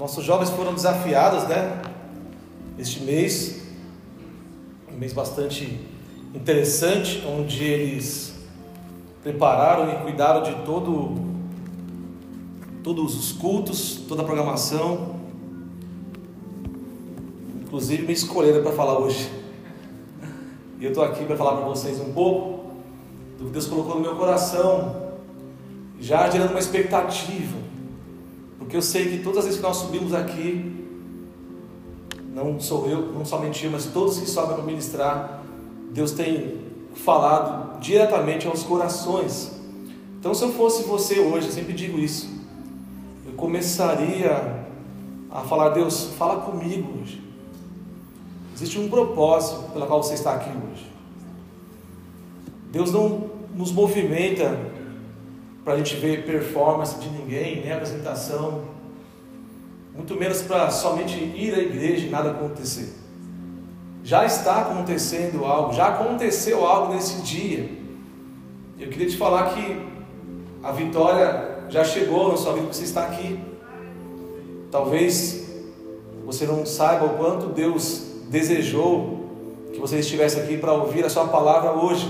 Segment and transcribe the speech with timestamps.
[0.00, 1.78] Nossos jovens foram desafiados, né?
[2.78, 3.60] Este mês,
[4.90, 5.78] um mês bastante
[6.34, 8.34] interessante, onde eles
[9.22, 11.20] prepararam e cuidaram de todo,
[12.82, 15.16] todos os cultos, toda a programação.
[17.60, 19.30] Inclusive me escolheram para falar hoje.
[20.78, 22.70] E eu estou aqui para falar para vocês um pouco
[23.38, 25.12] do que Deus colocou no meu coração,
[26.00, 27.59] já gerando uma expectativa,
[28.70, 30.86] porque eu sei que todas as vezes que nós subimos aqui,
[32.32, 35.42] não sou eu, não somente eu, mas todos que sobem para ministrar,
[35.90, 36.58] Deus tem
[36.94, 39.50] falado diretamente aos corações.
[40.20, 42.30] Então, se eu fosse você hoje, eu sempre digo isso,
[43.26, 44.64] eu começaria
[45.32, 47.20] a falar: Deus, fala comigo hoje.
[48.54, 50.88] Existe um propósito pelo qual você está aqui hoje.
[52.70, 54.56] Deus não nos movimenta
[55.64, 58.62] para a gente ver performance de ninguém, nem apresentação,
[59.94, 62.94] muito menos para somente ir à igreja e nada acontecer.
[64.02, 67.70] Já está acontecendo algo, já aconteceu algo nesse dia.
[68.78, 69.86] Eu queria te falar que
[70.62, 73.38] a vitória já chegou na sua vida, você está aqui.
[74.70, 75.48] Talvez
[76.24, 79.28] você não saiba o quanto Deus desejou
[79.72, 82.08] que você estivesse aqui para ouvir a sua palavra hoje.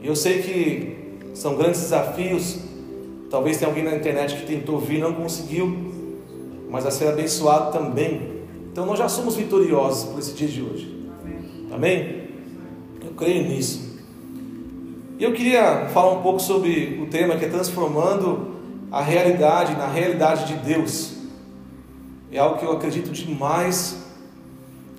[0.00, 1.01] E eu sei que
[1.34, 2.58] são grandes desafios.
[3.30, 5.92] Talvez tenha alguém na internet que tentou ouvir e não conseguiu,
[6.70, 8.42] mas vai ser abençoado também.
[8.70, 11.08] Então nós já somos vitoriosos por esse dia de hoje.
[11.72, 12.28] Amém?
[13.04, 14.00] Eu creio nisso.
[15.18, 18.52] E eu queria falar um pouco sobre o tema que é transformando
[18.90, 21.14] a realidade na realidade de Deus.
[22.30, 24.02] É algo que eu acredito demais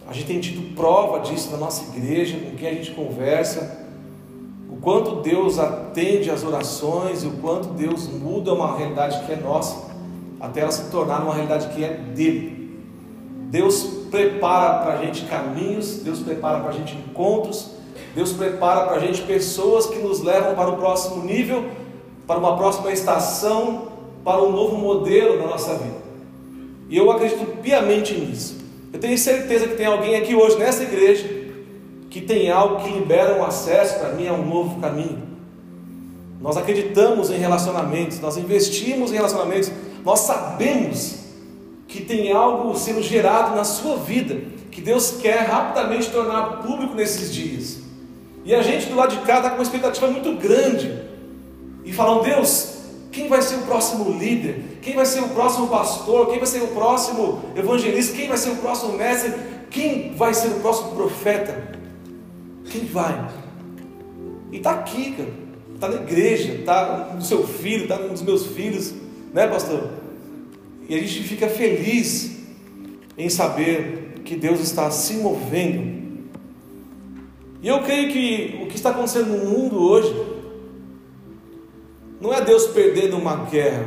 [0.07, 3.82] a gente tem tido prova disso na nossa igreja, com quem a gente conversa,
[4.83, 9.93] quanto Deus atende às orações e o quanto Deus muda uma realidade que é nossa,
[10.39, 12.81] até ela se tornar uma realidade que é dele.
[13.49, 17.72] Deus prepara para a gente caminhos, Deus prepara para a gente encontros,
[18.13, 21.66] Deus prepara para a gente pessoas que nos levam para o próximo nível,
[22.27, 23.88] para uma próxima estação,
[24.23, 26.03] para um novo modelo na nossa vida.
[26.89, 28.57] E eu acredito piamente nisso.
[28.91, 31.42] Eu tenho certeza que tem alguém aqui hoje nessa igreja
[32.13, 35.24] que tem algo que libera um acesso para mim a um novo caminho.
[36.40, 39.72] Nós acreditamos em relacionamentos, nós investimos em relacionamentos,
[40.06, 41.16] nós sabemos
[41.88, 47.34] que tem algo sendo gerado na sua vida, que Deus quer rapidamente tornar público nesses
[47.34, 47.79] dias.
[48.46, 50.96] E a gente do lado de cá está com uma expectativa muito grande.
[51.84, 52.75] E falam, Deus,
[53.12, 54.78] quem vai ser o próximo líder?
[54.84, 56.28] Quem vai ser o próximo pastor?
[56.28, 58.16] Quem vai ser o próximo evangelista?
[58.16, 59.34] Quem vai ser o próximo mestre?
[59.72, 61.72] Quem vai ser o próximo profeta?
[62.69, 63.29] Quem vai?
[64.51, 65.44] E está aqui, cara.
[65.74, 68.94] Está na igreja, está no seu filho, está nos meus filhos,
[69.34, 69.90] né, pastor?
[70.88, 72.38] E a gente fica feliz
[73.18, 76.03] em saber que Deus está se movendo.
[77.62, 80.13] E eu creio que o que está acontecendo no mundo hoje
[82.19, 83.85] não é Deus perdendo uma guerra,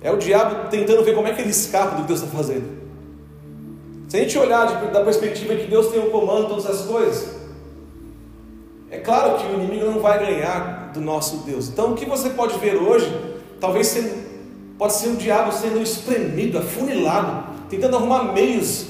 [0.00, 2.76] é o diabo tentando ver como é que ele escapa do que Deus está fazendo.
[4.08, 7.36] Se a gente olhar da perspectiva que Deus tem o comando de todas as coisas,
[9.06, 11.68] claro que o inimigo não vai ganhar do nosso Deus.
[11.68, 13.08] Então, o que você pode ver hoje,
[13.60, 14.10] talvez sendo,
[14.76, 18.86] pode ser o diabo sendo espremido, afunilado, tentando arrumar meios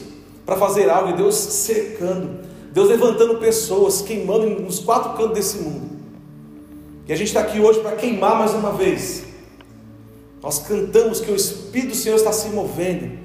[0.47, 2.41] para fazer algo, e Deus cercando,
[2.73, 5.97] Deus levantando pessoas, queimando nos quatro cantos desse mundo.
[7.07, 9.25] E a gente está aqui hoje para queimar mais uma vez.
[10.43, 13.19] Nós cantamos que o Espírito do Senhor está se movendo.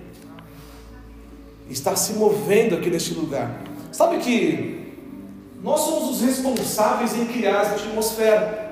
[1.69, 3.63] Está se movendo aqui neste lugar.
[3.91, 4.80] Sabe que
[5.63, 8.71] nós somos os responsáveis em criar essa atmosfera.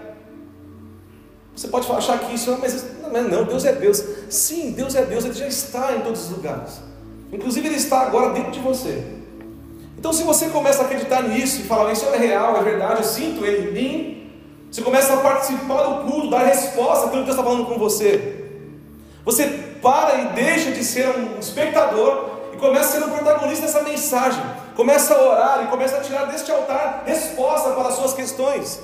[1.55, 4.03] Você pode achar que isso, mas não, não, Deus é Deus.
[4.29, 6.79] Sim, Deus é Deus, Ele já está em todos os lugares.
[7.31, 9.03] Inclusive Ele está agora dentro de você.
[9.97, 13.03] Então, se você começa a acreditar nisso e falar, isso é real, é verdade, eu
[13.03, 14.31] sinto Ele em mim,
[14.71, 18.45] você começa a participar do culto, dar resposta àquilo que Deus está falando com você.
[19.25, 19.45] Você
[19.81, 24.43] para e deixa de ser um espectador e começa a ser um protagonista dessa mensagem.
[24.79, 28.79] Começa a orar e começa a tirar deste altar resposta para as suas questões.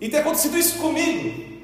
[0.00, 1.58] E tem acontecido isso comigo.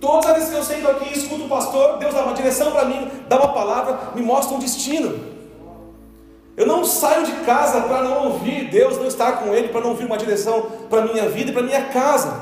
[0.00, 2.70] Todas as vezes que eu sento aqui e escuto o pastor, Deus dá uma direção
[2.70, 5.18] para mim, dá uma palavra, me mostra um destino.
[6.56, 9.88] Eu não saio de casa para não ouvir Deus, não estar com Ele, para não
[9.90, 12.40] ouvir uma direção para a minha vida e para a minha casa.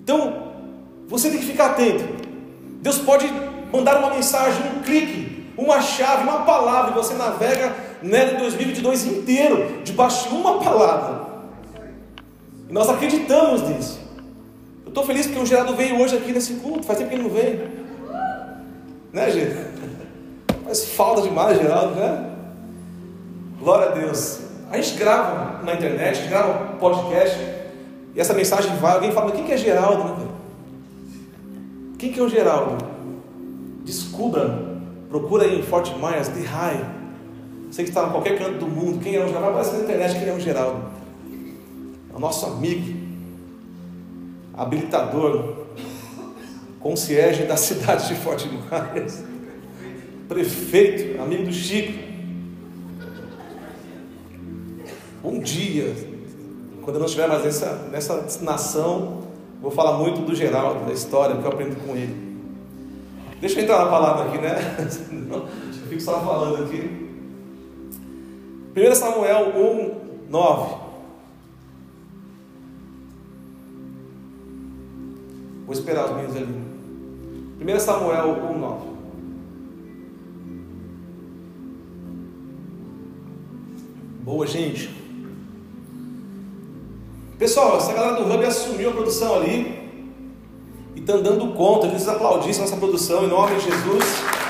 [0.00, 0.48] Então,
[1.06, 2.04] você tem que ficar atento.
[2.82, 3.32] Deus pode
[3.72, 9.06] mandar uma mensagem, um clique, uma chave, uma palavra, e você navega nela em 2022
[9.06, 11.28] inteiro, debaixo de uma palavra.
[12.68, 14.00] E nós acreditamos nisso.
[14.84, 17.24] Eu estou feliz porque o Gerardo veio hoje aqui nesse culto, faz tempo que ele
[17.24, 17.68] não veio.
[19.12, 19.56] Né, gente?
[20.64, 22.30] Faz falta demais, Geraldo, né?
[23.58, 24.40] Glória a Deus.
[24.70, 27.38] A gente grava na internet, grava podcast,
[28.14, 30.04] e essa mensagem vai, alguém fala, quem que é Geraldo?
[30.04, 30.28] Né?
[31.98, 32.76] Quem que é o Geraldo?
[33.84, 34.76] Descubra,
[35.08, 36.97] procura aí em Fort Myers, The High.
[37.70, 39.40] Você que está em qualquer canto do mundo, quem é o Geraldo?
[39.40, 40.84] Vai aparecer na internet quem é o Geraldo.
[42.12, 42.96] É o nosso amigo,
[44.54, 45.66] habilitador,
[46.80, 49.22] concierge da cidade de Fort Myers,
[50.28, 52.08] prefeito, amigo do Chico.
[55.22, 55.94] Um dia,
[56.82, 59.24] quando eu não estiver mais nessa, nessa nação,
[59.60, 62.28] vou falar muito do Geraldo, da história que eu aprendo com ele.
[63.40, 64.56] Deixa eu entrar na palavra aqui, né?
[65.30, 67.07] Eu fico só falando aqui.
[68.78, 70.74] 1 Samuel 1, 9.
[75.66, 77.74] Vou esperar os meninos ali.
[77.74, 78.88] 1 Samuel 1, 9.
[84.22, 84.90] Boa, gente.
[87.36, 89.90] Pessoal, essa galera do Hub assumiu a produção ali
[90.94, 91.88] e estão dando conta.
[91.88, 94.47] Que vocês aplaudissem nossa produção em nome de Jesus.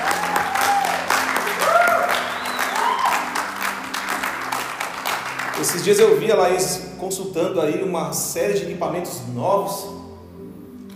[5.59, 9.89] Esses dias eu vi Laís consultando aí uma série de equipamentos novos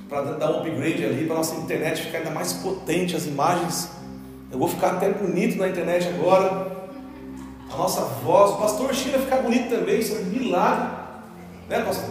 [0.07, 3.89] para dar um upgrade ali, para nossa internet ficar ainda mais potente, as imagens.
[4.49, 6.71] Eu vou ficar até bonito na internet agora.
[7.73, 10.95] A nossa voz, o pastor China ficar bonito também, isso é um milagre.
[11.67, 12.09] Né, pastor?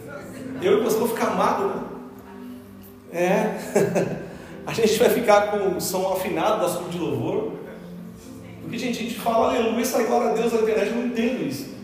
[0.62, 1.82] Eu e o pastor vou ficar magro, né?
[3.12, 4.20] É.
[4.66, 7.52] A gente vai ficar com o som afinado da sua de louvor.
[8.62, 11.42] Porque, gente, a gente fala aleluia sai glória a Deus na internet, eu não entendo
[11.42, 11.79] isso.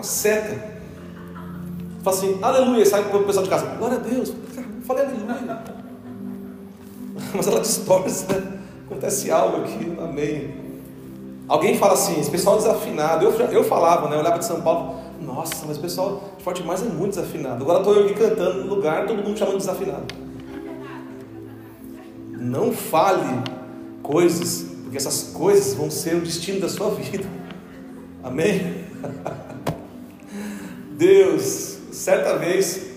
[0.00, 0.80] Uma seta.
[2.02, 4.32] Fala assim, aleluia, sai para o pessoal de casa, glória a Deus.
[4.86, 5.62] Falei aleluia.
[7.36, 8.60] Mas ela distorce, né?
[8.86, 10.54] Acontece algo aqui, amém.
[11.46, 13.26] Alguém fala assim, esse pessoal desafinado.
[13.26, 14.16] Eu, eu falava, né?
[14.16, 17.62] Eu olhava de São Paulo, nossa, mas o pessoal de Forte Mais é muito desafinado.
[17.62, 20.14] Agora estou eu aqui cantando no lugar, todo mundo chamando de desafinado.
[22.38, 23.42] Não fale
[24.02, 27.26] coisas, porque essas coisas vão ser o destino da sua vida.
[28.24, 28.86] Amém?
[31.00, 32.90] Deus, certa vez,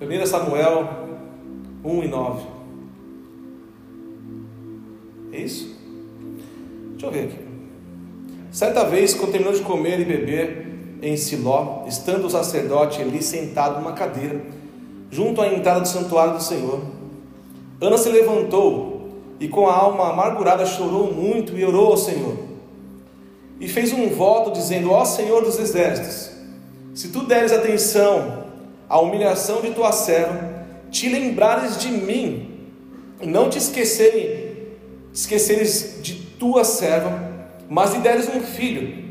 [0.00, 0.88] 1 Samuel
[1.84, 2.46] 1 e 9.
[5.32, 5.76] É isso?
[6.92, 7.38] Deixa eu ver aqui.
[8.50, 10.66] Certa vez, quando terminou de comer e beber
[11.02, 14.40] em Siló, estando o sacerdote ali sentado numa cadeira,
[15.10, 16.80] junto à entrada do santuário do Senhor,
[17.82, 22.34] Ana se levantou e com a alma amargurada chorou muito e orou ao Senhor.
[23.60, 26.31] E fez um voto dizendo: Ó Senhor dos exércitos,
[26.94, 28.44] se tu deres atenção
[28.88, 32.50] à humilhação de tua serva, te lembrares de mim,
[33.22, 34.52] não te esquecerem,
[35.12, 37.30] esqueceres de tua serva,
[37.68, 39.02] mas lhe deres um filho,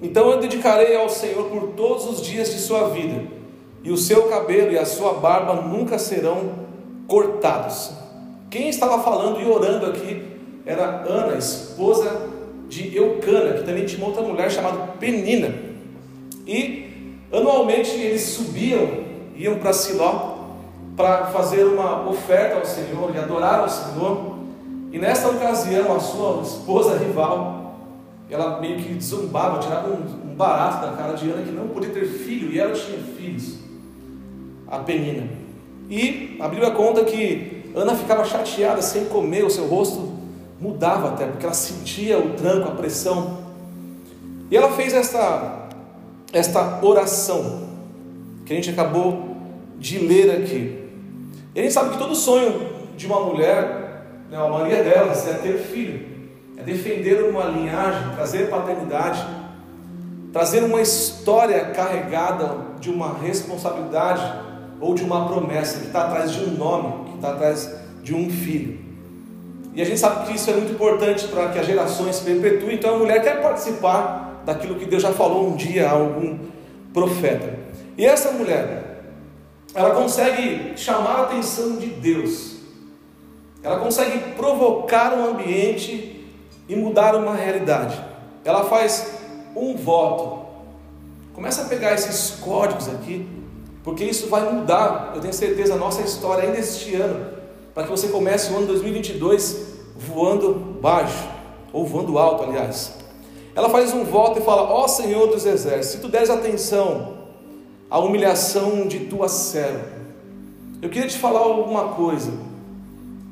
[0.00, 3.22] então eu dedicarei ao Senhor por todos os dias de sua vida,
[3.82, 6.64] e o seu cabelo e a sua barba nunca serão
[7.06, 7.92] cortados.
[8.50, 10.22] Quem estava falando e orando aqui
[10.64, 12.28] era Ana, esposa
[12.68, 15.54] de Eucana, que também tinha outra mulher chamada Penina.
[16.46, 16.93] E
[17.38, 19.04] anualmente eles subiam,
[19.36, 20.34] iam para Siló
[20.96, 24.34] para fazer uma oferta ao Senhor e adorar ao Senhor.
[24.92, 27.74] E nessa ocasião, a sua esposa rival,
[28.30, 31.90] ela meio que zombava, tirava um, um barato da cara de Ana que não podia
[31.90, 33.58] ter filho, e ela tinha filhos,
[34.68, 35.28] a Penina.
[35.90, 40.12] E a Bíblia conta que Ana ficava chateada sem comer, o seu rosto
[40.60, 43.38] mudava até, porque ela sentia o tranco, a pressão.
[44.50, 45.63] E ela fez esta,
[46.34, 47.68] esta oração,
[48.44, 49.36] que a gente acabou
[49.78, 50.84] de ler aqui.
[51.54, 55.34] E a gente sabe que todo sonho de uma mulher, né, a maioria delas, é
[55.34, 56.04] ter filho,
[56.56, 59.24] é defender uma linhagem, trazer paternidade,
[60.32, 64.22] trazer uma história carregada de uma responsabilidade
[64.80, 67.72] ou de uma promessa que está atrás de um nome, que está atrás
[68.02, 68.78] de um filho.
[69.74, 72.74] E a gente sabe que isso é muito importante para que as gerações se perpetuem.
[72.74, 76.38] Então a mulher quer participar daquilo que Deus já falou um dia a algum
[76.92, 77.58] profeta.
[77.96, 79.02] E essa mulher,
[79.74, 82.56] ela consegue chamar a atenção de Deus.
[83.62, 86.26] Ela consegue provocar um ambiente
[86.68, 87.98] e mudar uma realidade.
[88.44, 89.14] Ela faz
[89.56, 90.44] um voto.
[91.32, 93.26] Começa a pegar esses códigos aqui,
[93.82, 97.26] porque isso vai mudar, eu tenho certeza, a nossa história ainda este ano,
[97.74, 101.28] para que você comece o ano 2022 voando baixo,
[101.72, 103.03] ou voando alto, aliás.
[103.54, 107.14] Ela faz um voto e fala: Ó oh, Senhor dos Exércitos, se tu deres atenção
[107.88, 109.86] à humilhação de tua serva,
[110.82, 112.32] eu queria te falar alguma coisa.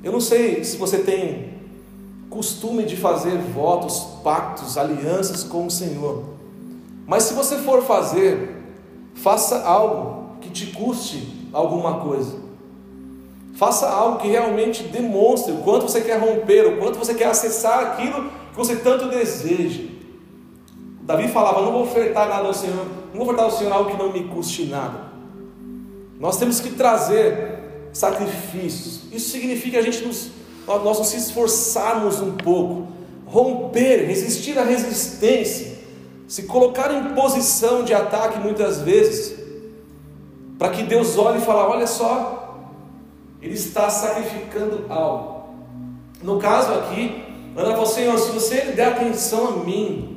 [0.02, 1.52] Eu não sei se você tem
[2.30, 6.24] costume de fazer votos, pactos, alianças com o Senhor.
[7.06, 8.56] Mas se você for fazer,
[9.14, 12.40] faça algo que te custe alguma coisa.
[13.54, 17.80] Faça algo que realmente demonstre o quanto você quer romper, o quanto você quer acessar
[17.80, 19.91] aquilo que você tanto deseja.
[21.02, 23.96] Davi falava: Não vou ofertar nada ao Senhor, não vou ofertar ao Senhor algo que
[23.96, 25.12] não me custe nada.
[26.18, 29.12] Nós temos que trazer sacrifícios.
[29.12, 30.30] Isso significa a gente nos,
[30.66, 32.86] nós nos esforçarmos um pouco,
[33.26, 35.78] romper, resistir à resistência,
[36.28, 39.36] se colocar em posição de ataque muitas vezes,
[40.58, 42.68] para que Deus olhe e fale: Olha só,
[43.40, 45.42] ele está sacrificando algo.
[46.22, 47.24] No caso aqui,
[47.56, 50.11] Ana falou: Senhor, se você der atenção a mim,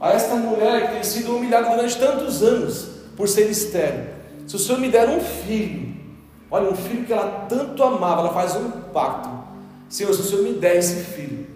[0.00, 4.06] a esta mulher que tem sido humilhada durante tantos anos por ser estéril,
[4.46, 5.94] se o Senhor me der um filho,
[6.50, 9.28] olha, um filho que ela tanto amava, ela faz um pacto.
[9.88, 11.46] Senhor, se o Senhor me der esse filho,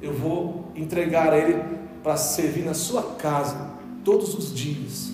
[0.00, 1.62] eu vou entregar ele
[2.02, 3.70] para servir na sua casa
[4.04, 5.12] todos os dias.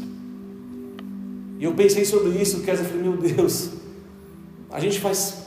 [1.59, 3.71] E eu pensei sobre isso, quer dizer, falei, meu Deus,
[4.71, 5.43] a gente faz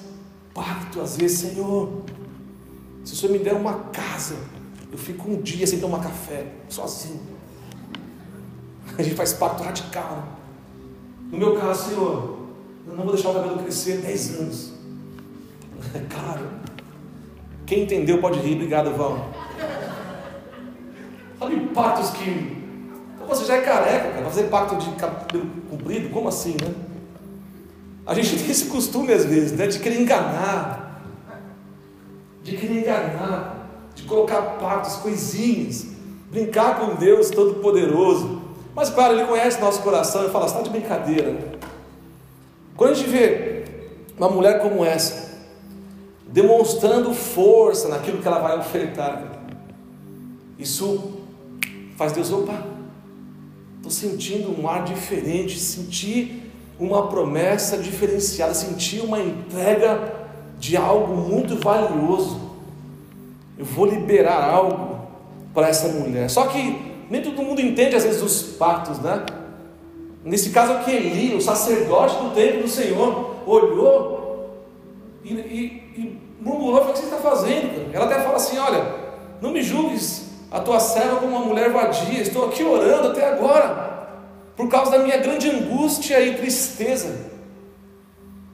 [0.54, 2.04] pacto às vezes, Senhor.
[3.04, 4.36] Se o Senhor me der uma casa,
[4.92, 7.22] eu fico um dia sem tomar café, sozinho.
[8.98, 10.16] A gente faz pacto radical.
[10.16, 10.24] Né?
[11.32, 12.40] No meu caso, Senhor,
[12.88, 14.74] eu não vou deixar o cabelo crescer 10 anos.
[15.94, 16.50] É caro.
[17.66, 19.30] Quem entendeu pode rir, obrigado, Val.
[21.38, 22.30] Sabe pactos que.
[23.16, 24.26] Então você já é careca, cara.
[24.26, 26.10] Fazer pacto de cabelo comprido?
[26.10, 26.74] Como assim, né?
[28.06, 31.02] A gente tem esse costume às vezes, né, de querer enganar,
[32.44, 33.55] de querer enganar,
[34.06, 35.88] colocar pactos, coisinhas,
[36.32, 38.42] brincar com Deus Todo-Poderoso.
[38.76, 41.60] Mas claro, Ele conhece nosso coração e fala: está de brincadeira.
[42.76, 43.64] Quando a gente vê
[44.18, 45.34] uma mulher como essa,
[46.28, 49.42] demonstrando força naquilo que ela vai ofertar,
[50.60, 51.22] isso
[51.96, 52.62] faz Deus, opa,
[53.78, 60.14] estou sentindo um ar diferente, sentir uma promessa diferenciada, sentir uma entrega
[60.60, 62.45] de algo muito valioso.
[63.58, 65.00] Eu vou liberar algo
[65.54, 66.30] para essa mulher.
[66.30, 69.26] Só que nem todo mundo entende às vezes os pactos, né?
[70.24, 74.60] Nesse caso aqui, Eli, o sacerdote do templo do Senhor, olhou
[75.24, 77.94] e, e, e murmurou: O que você está fazendo?
[77.94, 78.84] Ela até fala assim: Olha,
[79.42, 83.86] não me julgues a tua serva como uma mulher vadia, estou aqui orando até agora
[84.56, 87.34] por causa da minha grande angústia e tristeza.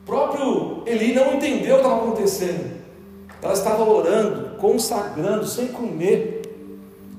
[0.01, 2.81] O próprio Eli não entendeu o que estava acontecendo.
[3.41, 6.44] Ela estava orando, consagrando, sem comer,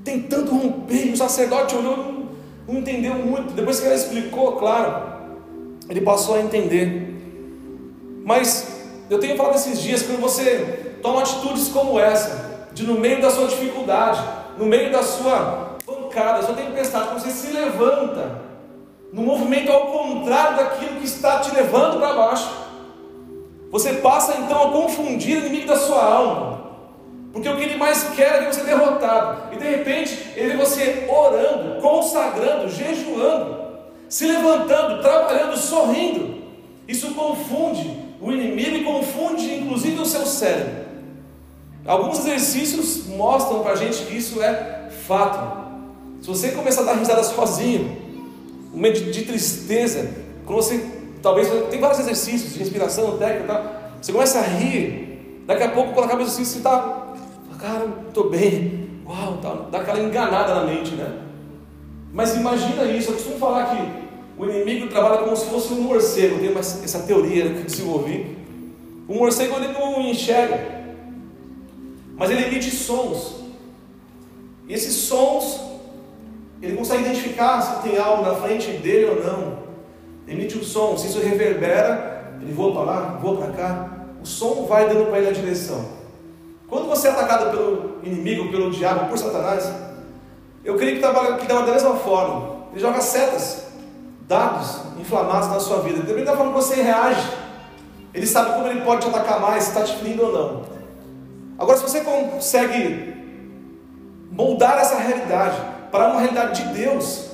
[0.03, 1.11] tentando romper.
[1.11, 2.29] O sacerdote olhou, não,
[2.67, 3.53] não entendeu muito.
[3.53, 5.13] Depois que ela explicou, claro,
[5.89, 7.13] ele passou a entender.
[8.23, 13.21] Mas eu tenho falado esses dias, quando você toma atitudes como essa, de no meio
[13.21, 14.23] da sua dificuldade,
[14.57, 18.41] no meio da sua pancada, sua tempestade, quando você se levanta
[19.11, 22.49] no movimento ao contrário daquilo que está te levando para baixo.
[23.69, 26.62] Você passa então a confundir o inimigo da sua alma,
[27.33, 31.07] porque o que ele mais quer é que você derrotado, e de repente ele você
[31.09, 33.57] orando, consagrando, jejuando,
[34.07, 36.43] se levantando, trabalhando, sorrindo.
[36.87, 40.83] Isso confunde o inimigo e confunde inclusive o seu cérebro.
[41.85, 45.63] Alguns exercícios mostram para a gente que isso é fato.
[46.21, 47.97] Se você começar a dar risada sozinho,
[48.71, 50.09] um momento de, tristeza,
[50.45, 50.85] quando você,
[51.21, 53.91] talvez, tem vários exercícios de respiração, técnica, tá?
[54.01, 57.02] você começa a rir, daqui a pouco, quando acaba o exercício, você está,
[57.63, 61.21] cara, estou bem, uau, tá, dá aquela enganada na mente, né?
[62.11, 64.03] Mas imagina isso, eu costumo falar que
[64.37, 68.37] o inimigo trabalha como se fosse um morcego, tem essa teoria que eu desenvolvi.
[69.07, 70.59] O morcego ele não enxerga,
[72.17, 73.35] mas ele emite sons.
[74.67, 75.61] E esses sons
[76.61, 79.63] ele consegue identificar se tem algo na frente dele ou não.
[80.27, 84.05] Emite um som, se isso reverbera, ele voa para lá, voa para cá.
[84.21, 86.02] O som vai dando para ele a direção.
[86.67, 89.71] Quando você é atacado pelo inimigo, pelo diabo, por Satanás,
[90.63, 92.63] eu creio que trabalha que da mesma forma.
[92.71, 93.65] Ele joga setas,
[94.27, 96.01] dados inflamados na sua vida.
[96.01, 97.31] Depende da forma que você reage.
[98.13, 100.61] Ele sabe como ele pode te atacar mais, se está te ferindo ou não.
[101.57, 103.13] Agora, se você consegue
[104.31, 105.57] moldar essa realidade,
[105.91, 107.29] para uma realidade de Deus,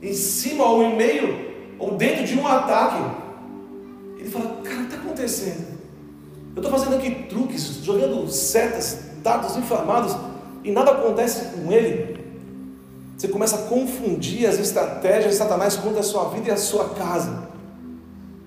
[0.00, 3.02] em cima ou em meio ou dentro de um ataque.
[4.18, 5.73] Ele fala: Cara, o que está acontecendo?
[6.56, 10.16] Eu estou fazendo aqui truques, jogando setas, dados inflamados
[10.62, 12.16] e nada acontece com ele.
[13.16, 16.90] Você começa a confundir as estratégias de Satanás contra a sua vida e a sua
[16.90, 17.48] casa,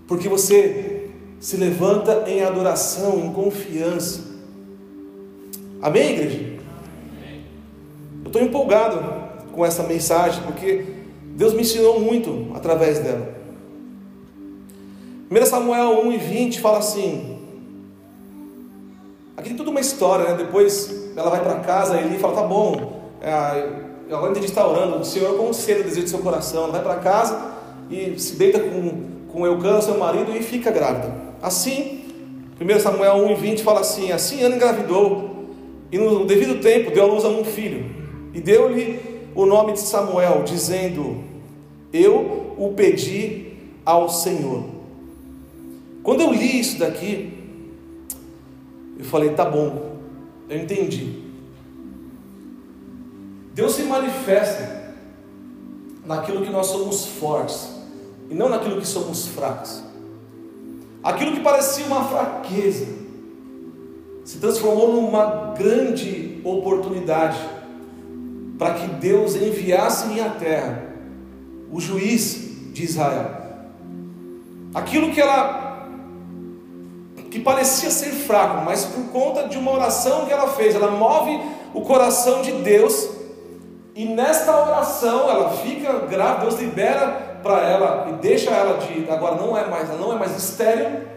[0.07, 1.09] porque você
[1.39, 4.21] se levanta em adoração, em confiança.
[5.81, 6.57] Amém, igreja?
[8.23, 8.99] Eu estou empolgado
[9.51, 10.85] com essa mensagem, porque
[11.35, 13.35] Deus me ensinou muito através dela.
[15.29, 17.36] 1 Samuel 1 e 20 fala assim.
[19.37, 20.33] Aqui tem toda uma história, né?
[20.35, 23.31] Depois ela vai para casa, ele fala: tá bom, é,
[24.11, 26.63] agora está orando, o Senhor conceda o desejo do seu coração.
[26.63, 27.51] Ela vai para casa
[27.87, 31.13] e se deita com, com Eucana, seu marido, e fica grávida.
[31.39, 32.01] Assim,
[32.59, 35.45] 1 Samuel 1 e 20 fala assim: Assim Ana engravidou,
[35.91, 37.85] e no devido tempo deu à luz a um filho,
[38.33, 38.99] e deu-lhe
[39.35, 41.23] o nome de Samuel, dizendo:
[41.93, 43.53] Eu o pedi
[43.85, 44.63] ao Senhor.
[46.01, 47.36] Quando eu li isso daqui,
[48.97, 49.97] eu falei: Tá bom,
[50.49, 51.23] eu entendi.
[53.53, 54.93] Deus se manifesta
[56.05, 57.69] naquilo que nós somos fortes
[58.29, 59.83] e não naquilo que somos fracos.
[61.03, 62.85] Aquilo que parecia uma fraqueza
[64.23, 67.39] se transformou numa grande oportunidade
[68.57, 70.83] para que Deus enviasse em a terra
[71.71, 73.31] o juiz de Israel.
[74.73, 75.66] Aquilo que ela
[77.29, 81.39] que parecia ser fraco, mas por conta de uma oração que ela fez, ela move
[81.73, 83.09] o coração de Deus
[83.97, 89.35] e nesta oração ela fica grávida, Deus libera para ela e deixa ela de agora
[89.35, 91.07] não é mais, não é mais estéril.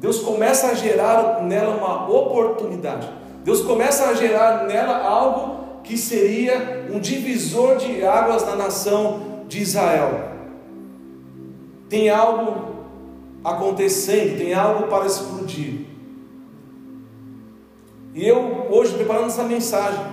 [0.00, 3.08] Deus começa a gerar nela uma oportunidade.
[3.44, 9.60] Deus começa a gerar nela algo que seria um divisor de águas na nação de
[9.60, 10.32] Israel.
[11.88, 12.73] Tem algo
[13.44, 15.80] acontecendo, tem algo para explodir.
[18.14, 20.04] E eu hoje preparando essa mensagem,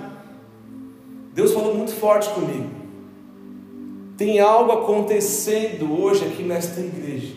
[1.33, 2.69] Deus falou muito forte comigo.
[4.17, 7.35] Tem algo acontecendo hoje aqui nesta igreja.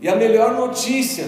[0.00, 1.26] E a melhor notícia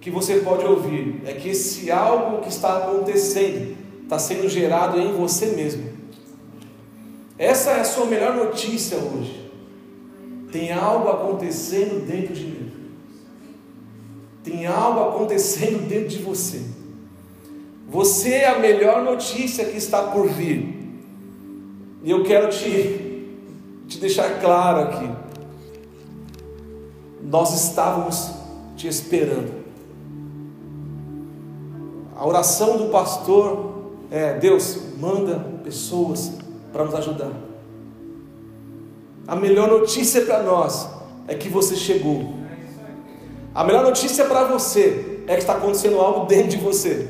[0.00, 5.12] que você pode ouvir é que esse algo que está acontecendo está sendo gerado em
[5.12, 5.84] você mesmo.
[7.38, 9.47] Essa é a sua melhor notícia hoje.
[10.50, 12.72] Tem algo acontecendo dentro de mim.
[14.42, 16.62] Tem algo acontecendo dentro de você.
[17.88, 20.78] Você é a melhor notícia que está por vir.
[22.02, 23.26] E eu quero te,
[23.86, 25.10] te deixar claro aqui.
[27.22, 28.30] Nós estávamos
[28.76, 29.52] te esperando.
[32.16, 36.32] A oração do pastor é: Deus, manda pessoas
[36.72, 37.47] para nos ajudar.
[39.28, 40.88] A melhor notícia para nós
[41.28, 42.32] é que você chegou.
[43.54, 47.06] A melhor notícia para você é que está acontecendo algo dentro de você.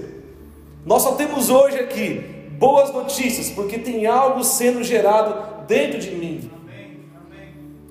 [0.85, 2.19] Nós só temos hoje aqui
[2.59, 6.51] boas notícias, porque tem algo sendo gerado dentro de mim.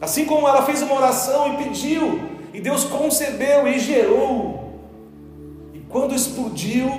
[0.01, 2.19] Assim como ela fez uma oração e pediu,
[2.53, 4.73] e Deus concebeu e gerou.
[5.73, 6.91] E quando explodiu,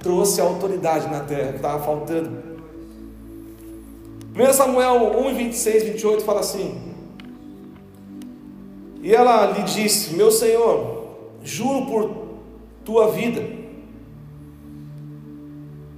[0.00, 2.53] trouxe a autoridade na terra que estava faltando.
[4.36, 6.80] 1 Samuel 1, 26, 28 fala assim:
[9.02, 11.04] E ela lhe disse: Meu senhor,
[11.42, 12.10] juro por
[12.84, 13.64] tua vida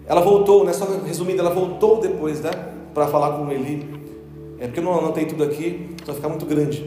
[0.06, 0.72] ela voltou, né?
[0.72, 2.50] Só resumindo, ela voltou depois, né?
[2.94, 3.94] Para falar com Eli.
[4.58, 6.78] É porque eu não anotei tudo aqui, vai ficar muito grande.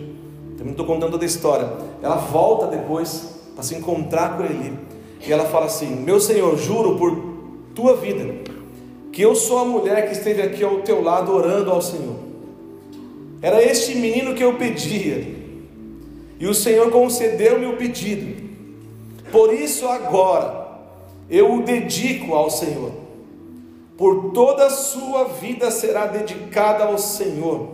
[0.57, 1.69] Também estou contando toda a história.
[2.01, 4.73] Ela volta depois para se encontrar com Eli.
[5.27, 7.15] E ela fala assim: Meu Senhor, juro por
[7.75, 8.25] tua vida,
[9.11, 12.15] que eu sou a mulher que esteve aqui ao teu lado orando ao Senhor.
[13.41, 15.35] Era este menino que eu pedia,
[16.39, 18.49] e o Senhor concedeu-me o pedido.
[19.31, 20.67] Por isso agora
[21.29, 22.99] eu o dedico ao Senhor
[23.99, 27.67] por toda a sua vida será dedicada ao Senhor.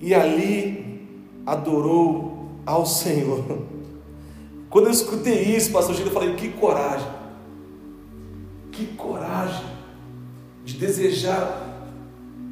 [0.00, 1.06] E ali
[1.46, 3.44] adorou ao Senhor.
[4.68, 7.06] Quando eu escutei isso, pastor Gino, eu falei: que coragem,
[8.72, 9.64] que coragem
[10.64, 11.88] de desejar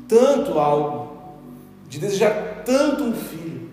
[0.08, 1.16] tanto algo,
[1.88, 3.68] de desejar tanto um filho.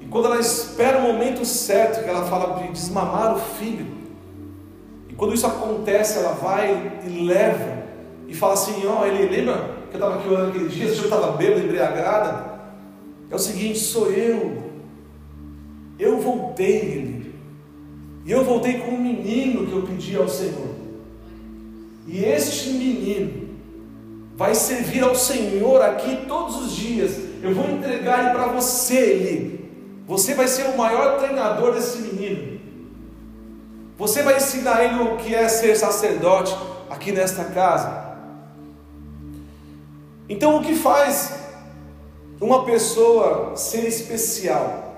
[0.00, 3.98] E quando ela espera o momento certo, que ela fala de desmamar o filho,
[5.18, 7.82] quando isso acontece, ela vai e leva
[8.28, 10.88] e fala assim: Ó, oh, ele lembra que eu estava aqui orando aquele dia?
[10.88, 12.60] Você estava bêbado, embriagada?
[13.28, 14.62] É o seguinte: sou eu.
[15.98, 17.34] Eu voltei, ele.
[18.24, 20.68] E eu voltei com um menino que eu pedi ao Senhor.
[22.08, 23.48] E este menino
[24.34, 27.12] vai servir ao Senhor aqui todos os dias.
[27.42, 29.70] Eu vou entregar ele para você, ele.
[30.06, 32.58] Você vai ser o maior treinador desse menino.
[33.98, 36.56] Você vai ensinar ele o que é ser sacerdote
[36.88, 38.16] aqui nesta casa.
[40.28, 41.34] Então, o que faz
[42.40, 44.94] uma pessoa ser especial?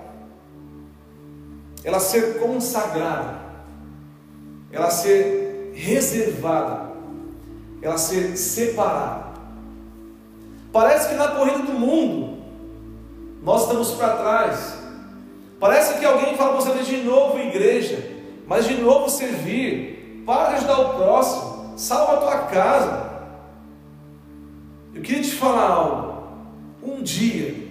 [1.83, 3.41] Ela ser consagrada.
[4.71, 6.90] ela ser reservada,
[7.81, 9.31] ela ser separada.
[10.71, 12.37] Parece que na corrida do mundo
[13.43, 14.77] nós estamos para trás.
[15.59, 18.03] Parece que alguém fala para você de novo igreja,
[18.47, 20.23] mas de novo servir.
[20.25, 23.11] Para de ajudar o próximo, salva a tua casa.
[24.93, 26.23] Eu queria te falar algo.
[26.83, 27.69] Um dia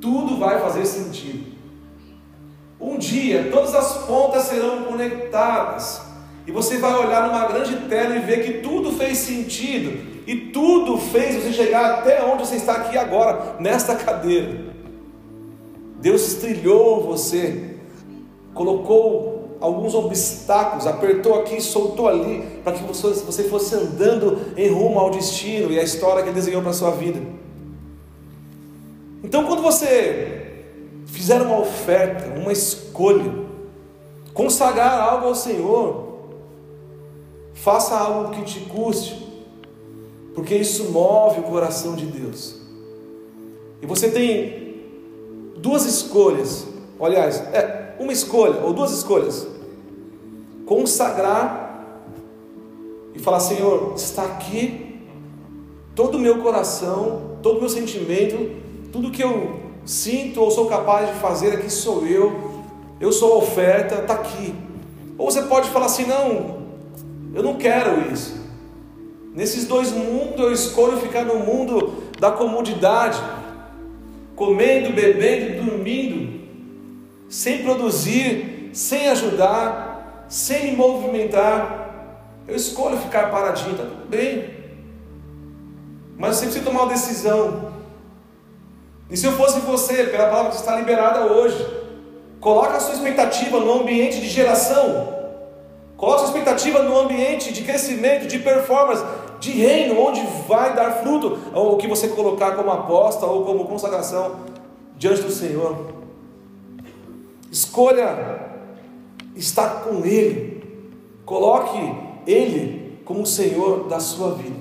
[0.00, 1.56] tudo vai fazer sentido.
[2.80, 6.05] Um dia todas as pontas serão conectadas
[6.46, 10.96] e você vai olhar numa grande tela e ver que tudo fez sentido e tudo
[10.96, 14.66] fez você chegar até onde você está aqui agora, nesta cadeira.
[16.00, 17.76] Deus trilhou você,
[18.54, 25.10] colocou alguns obstáculos, apertou aqui, soltou ali, para que você fosse andando em rumo ao
[25.10, 27.20] destino e à história que Ele desenhou para a sua vida.
[29.24, 30.64] Então, quando você
[31.06, 33.46] fizer uma oferta, uma escolha,
[34.34, 36.05] consagrar algo ao Senhor,
[37.56, 39.26] faça algo que te custe,
[40.34, 42.60] porque isso move o coração de Deus.
[43.82, 44.76] E você tem
[45.58, 46.66] duas escolhas,
[47.00, 49.46] aliás, é uma escolha ou duas escolhas:
[50.64, 51.84] consagrar
[53.14, 55.00] e falar, Senhor, está aqui
[55.94, 58.64] todo o meu coração, todo o meu sentimento
[58.96, 62.64] tudo que eu sinto ou sou capaz de fazer aqui sou eu.
[62.98, 64.54] Eu sou a oferta, está aqui.
[65.18, 66.55] Ou você pode falar assim: não,
[67.36, 68.34] eu não quero isso.
[69.34, 73.22] Nesses dois mundos eu escolho ficar no mundo da comodidade,
[74.34, 76.40] comendo, bebendo, dormindo,
[77.28, 82.40] sem produzir, sem ajudar, sem me movimentar.
[82.48, 84.56] Eu escolho ficar paradinho, está tudo bem.
[86.16, 87.70] Mas você precisa tomar uma decisão.
[89.10, 91.62] E se eu fosse você, pela palavra que está liberada hoje,
[92.40, 95.15] coloque a sua expectativa no ambiente de geração,
[95.96, 99.02] coloque sua expectativa no ambiente de crescimento, de performance,
[99.40, 104.36] de reino, onde vai dar fruto o que você colocar como aposta ou como consagração
[104.96, 105.94] diante do Senhor.
[107.50, 108.46] Escolha
[109.34, 110.62] estar com Ele,
[111.24, 111.78] coloque
[112.26, 114.56] Ele como o Senhor da sua vida.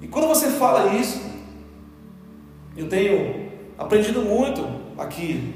[0.00, 1.20] E quando você fala isso,
[2.76, 4.66] eu tenho aprendido muito
[4.98, 5.54] aqui.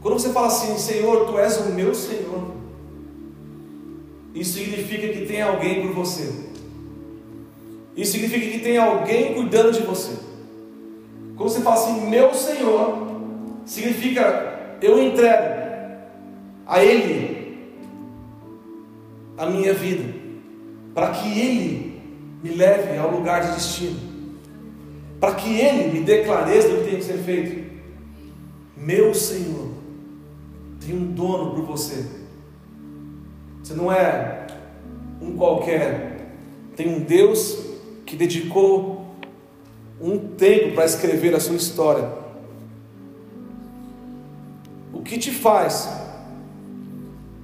[0.00, 2.55] Quando você fala assim, Senhor, tu és o meu Senhor,
[4.38, 6.32] isso significa que tem alguém por você.
[7.96, 10.16] Isso significa que tem alguém cuidando de você.
[11.36, 13.08] Quando você fala assim, meu Senhor,
[13.64, 15.56] significa eu entrego
[16.66, 17.58] a Ele
[19.36, 20.14] a minha vida,
[20.94, 22.00] para que Ele
[22.42, 24.06] me leve ao lugar de destino
[25.20, 27.66] para que Ele me dê clareza do que tem que ser feito.
[28.76, 29.70] Meu Senhor,
[30.84, 32.04] tem um dono por você.
[33.66, 34.46] Você não é
[35.20, 36.24] um qualquer,
[36.76, 37.58] tem um Deus
[38.06, 39.04] que dedicou
[40.00, 42.12] um tempo para escrever a sua história.
[44.92, 45.88] O que te faz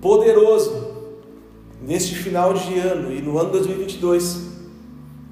[0.01, 0.95] poderoso
[1.81, 4.37] neste final de ano e no ano 2022?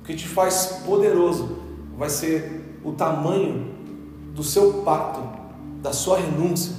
[0.01, 1.57] O que te faz poderoso
[1.97, 3.73] vai ser o tamanho
[4.35, 5.23] do seu pacto,
[5.81, 6.75] da sua renúncia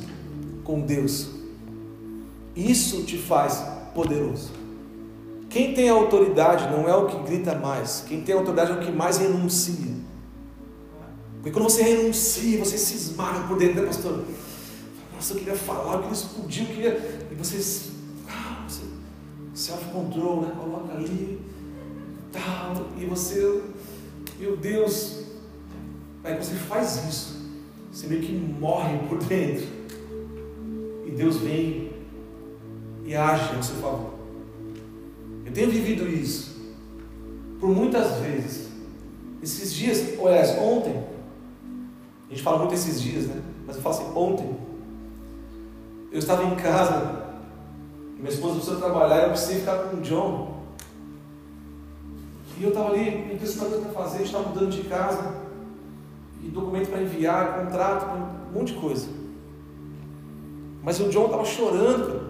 [0.65, 1.29] com Deus.
[2.53, 4.51] Isso te faz poderoso.
[5.49, 8.91] Quem tem autoridade não é o que grita mais, quem tem autoridade é o que
[8.91, 9.95] mais renuncia.
[11.35, 14.23] Porque quando você renuncia, você se esmaga por dentro, né, pastor?
[15.13, 17.27] Nossa, eu queria falar, eu queria explodir, eu queria.
[17.31, 17.89] E você.
[18.29, 18.83] Ah, você
[19.53, 20.53] self-control, né?
[20.57, 21.41] Coloca ali,
[22.31, 23.61] tal, e você
[24.41, 25.19] meu Deus,
[26.23, 27.51] aí você faz isso,
[27.91, 29.67] você meio que morre por dentro,
[31.05, 31.90] e Deus vem
[33.11, 34.13] e age ao seu favor.
[35.45, 36.55] Eu tenho vivido isso
[37.59, 38.69] por muitas vezes.
[39.43, 41.03] Esses dias, aliás, ontem,
[42.27, 43.41] a gente fala muito esses dias, né?
[43.67, 44.55] Mas eu falo assim, ontem,
[46.09, 47.25] eu estava em casa,
[48.17, 50.61] minha esposa precisou trabalhar, eu precisei ficar com o John.
[52.57, 55.35] E eu estava ali, me pensando coisa para fazer, estava mudando de casa,
[56.41, 59.09] e documento para enviar, contrato, um monte de coisa.
[60.81, 62.20] Mas o John estava chorando,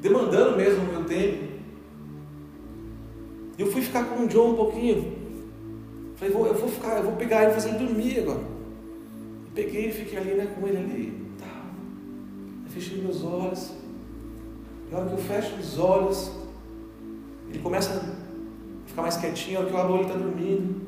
[0.00, 1.50] demandando mesmo o meu tempo.
[3.58, 5.20] E eu fui ficar com o John um pouquinho.
[6.16, 8.42] Falei, vou, eu vou ficar, eu vou pegar ele fazer ele dormir agora.
[9.54, 11.22] Peguei e fiquei ali né, com ele ali.
[11.38, 11.64] Tá.
[12.64, 13.72] Eu fechei meus olhos.
[14.90, 16.32] E a hora que eu fecho os olhos,
[17.48, 20.80] ele começa a ficar mais quietinho, a hora que eu abro ele está dormindo.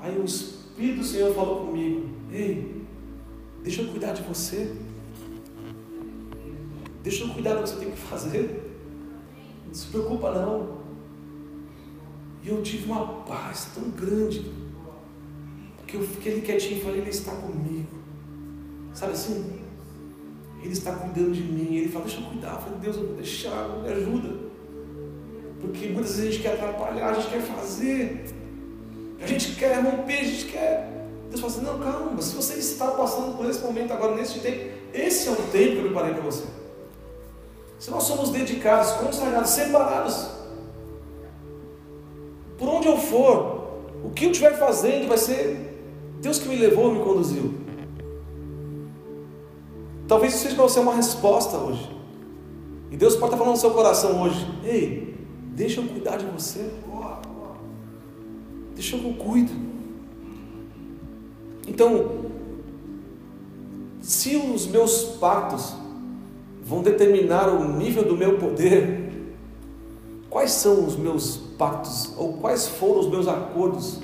[0.00, 2.82] Aí o Espírito do Senhor falou comigo: Ei,
[3.62, 4.74] deixa eu cuidar de você.
[7.04, 8.62] Deixa eu cuidar do que você tem que fazer.
[9.66, 10.78] Não se preocupa não.
[12.42, 14.50] E eu tive uma paz tão grande.
[15.86, 17.86] Que eu fiquei quietinho e falei, Ele está comigo.
[18.94, 19.60] Sabe assim?
[20.62, 21.76] Ele está cuidando de mim.
[21.76, 22.54] Ele fala, deixa eu cuidar.
[22.54, 24.44] Eu falei, Deus, eu vou deixar, me ajuda.
[25.60, 28.24] Porque muitas vezes a gente quer atrapalhar, a gente quer fazer.
[29.20, 30.90] A gente quer romper, a gente quer.
[31.28, 34.72] Deus fala assim, não, calma, se você está passando por esse momento agora, nesse tempo,
[34.94, 36.63] esse é o tempo que eu preparei para você.
[37.84, 40.30] Se nós somos dedicados, consagrados, separados,
[42.56, 45.84] por onde eu for, o que eu estiver fazendo vai ser
[46.18, 47.52] Deus que me levou, me conduziu.
[50.08, 51.94] Talvez isso seja para você uma resposta hoje.
[52.90, 55.14] E Deus pode estar falando no seu coração hoje: Ei,
[55.54, 56.72] deixa eu cuidar de você.
[58.74, 59.52] Deixa eu cuido.
[61.68, 62.30] Então,
[64.00, 65.83] se os meus pactos
[66.64, 69.12] vão determinar o nível do meu poder,
[70.30, 74.00] quais são os meus pactos, ou quais foram os meus acordos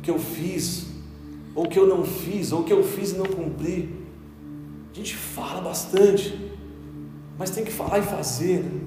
[0.00, 0.86] que eu fiz,
[1.54, 3.94] ou que eu não fiz, ou que eu fiz e não cumpri?
[4.92, 6.52] A gente fala bastante,
[7.36, 8.62] mas tem que falar e fazer.
[8.62, 8.80] Né?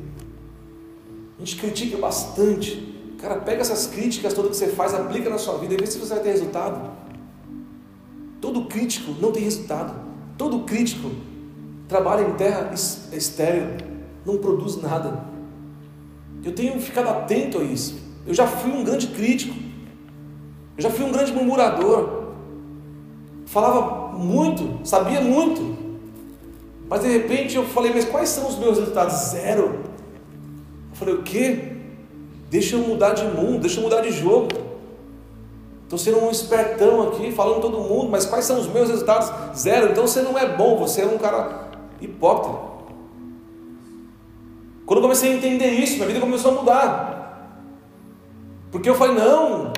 [1.37, 2.95] A gente critica bastante.
[3.19, 5.99] Cara, pega essas críticas todas que você faz, aplica na sua vida e vê se
[5.99, 6.89] você vai ter resultado.
[8.39, 9.93] Todo crítico não tem resultado.
[10.37, 11.11] Todo crítico
[11.89, 12.71] trabalha em terra
[13.11, 13.75] estéril,
[14.23, 15.25] não produz nada.
[16.43, 17.99] Eu tenho ficado atento a isso.
[18.25, 19.55] Eu já fui um grande crítico.
[20.77, 22.27] Eu já fui um grande murmurador.
[23.47, 25.77] Falava muito, sabia muito.
[26.87, 29.15] Mas de repente eu falei, mas quais são os meus resultados?
[29.31, 29.79] Zero.
[30.91, 31.73] Eu falei, o quê?
[32.51, 34.47] Deixa eu mudar de mundo, deixa eu mudar de jogo.
[35.83, 39.59] Estou sendo um espertão aqui, falando todo mundo, mas quais são os meus resultados?
[39.59, 39.91] Zero.
[39.91, 41.68] Então você não é bom, você é um cara
[42.01, 42.59] hipócrita.
[44.85, 47.19] Quando eu comecei a entender isso, minha vida começou a mudar.
[48.71, 49.73] Porque eu falei, não,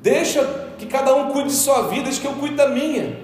[0.00, 0.44] deixa
[0.78, 3.18] que cada um cuide de sua vida, deixa que eu cuide da minha.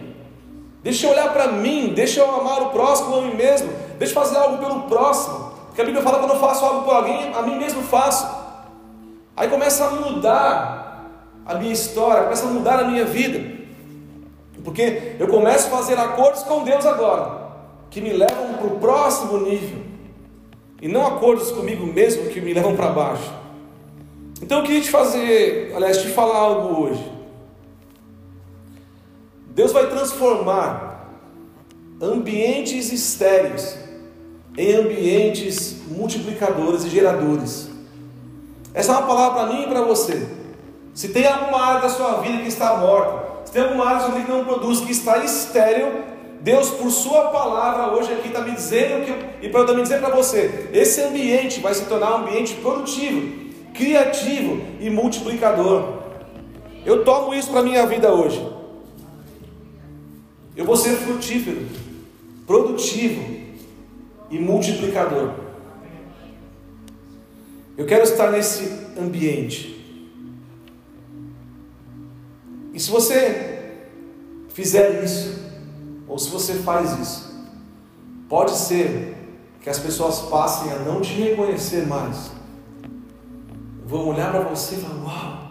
[0.83, 4.23] Deixa eu olhar para mim, deixa eu amar o próximo, a mim mesmo, deixa eu
[4.23, 5.53] fazer algo pelo próximo.
[5.67, 8.29] Porque a Bíblia fala quando eu faço algo por alguém, a mim mesmo faço.
[9.37, 11.11] Aí começa a mudar
[11.47, 13.55] a minha história, começa a mudar a minha vida.
[14.63, 17.44] Porque eu começo a fazer acordos com Deus agora,
[17.95, 19.79] que me levam para o próximo nível,
[20.83, 23.33] e não acordos comigo mesmo que me levam para baixo.
[24.43, 27.13] Então eu queria te fazer, aliás, te falar algo hoje.
[29.51, 31.09] Deus vai transformar
[32.03, 33.79] ambientes estéreis
[34.59, 37.71] em ambientes multiplicadores e geradores.
[38.75, 40.27] Essa é uma palavra para mim e para você.
[40.93, 44.07] Se tem alguma área da sua vida que está morta, se tem alguma área da
[44.07, 46.14] sua vida que não produz, que está estéril,
[46.45, 50.15] Deus, por Sua palavra, hoje aqui está me dizendo que, e para também dizer para
[50.15, 56.03] você: esse ambiente vai se tornar um ambiente produtivo, criativo e multiplicador.
[56.85, 58.47] Eu tomo isso para a minha vida hoje.
[60.55, 61.67] Eu vou ser frutífero,
[62.47, 63.25] produtivo
[64.31, 65.31] e multiplicador.
[67.75, 69.83] Eu quero estar nesse ambiente.
[72.75, 73.81] E se você
[74.51, 75.44] fizer isso,
[76.15, 77.35] ou se você faz isso,
[78.29, 79.17] pode ser
[79.61, 82.31] que as pessoas passem a não te reconhecer mais.
[83.85, 85.51] Vão olhar para você e falar: Uau,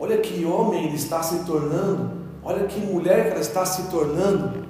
[0.00, 2.10] olha que homem ele está se tornando,
[2.42, 4.66] olha que mulher que ela está se tornando.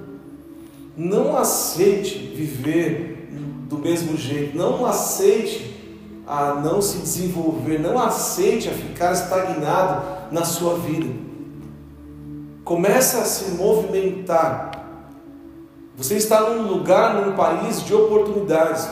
[0.95, 3.27] Não aceite viver
[3.67, 10.45] do mesmo jeito, não aceite a não se desenvolver, não aceite a ficar estagnado na
[10.45, 11.11] sua vida.
[12.63, 14.74] Comece a se movimentar.
[15.97, 18.89] Você está num lugar, num país de oportunidades.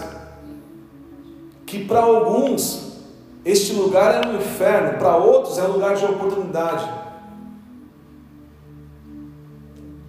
[1.65, 2.93] Que para alguns
[3.43, 6.89] este lugar é um inferno, para outros é um lugar de oportunidade.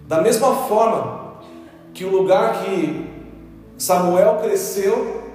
[0.07, 1.33] Da mesma forma
[1.93, 3.09] que o lugar que
[3.77, 5.25] Samuel cresceu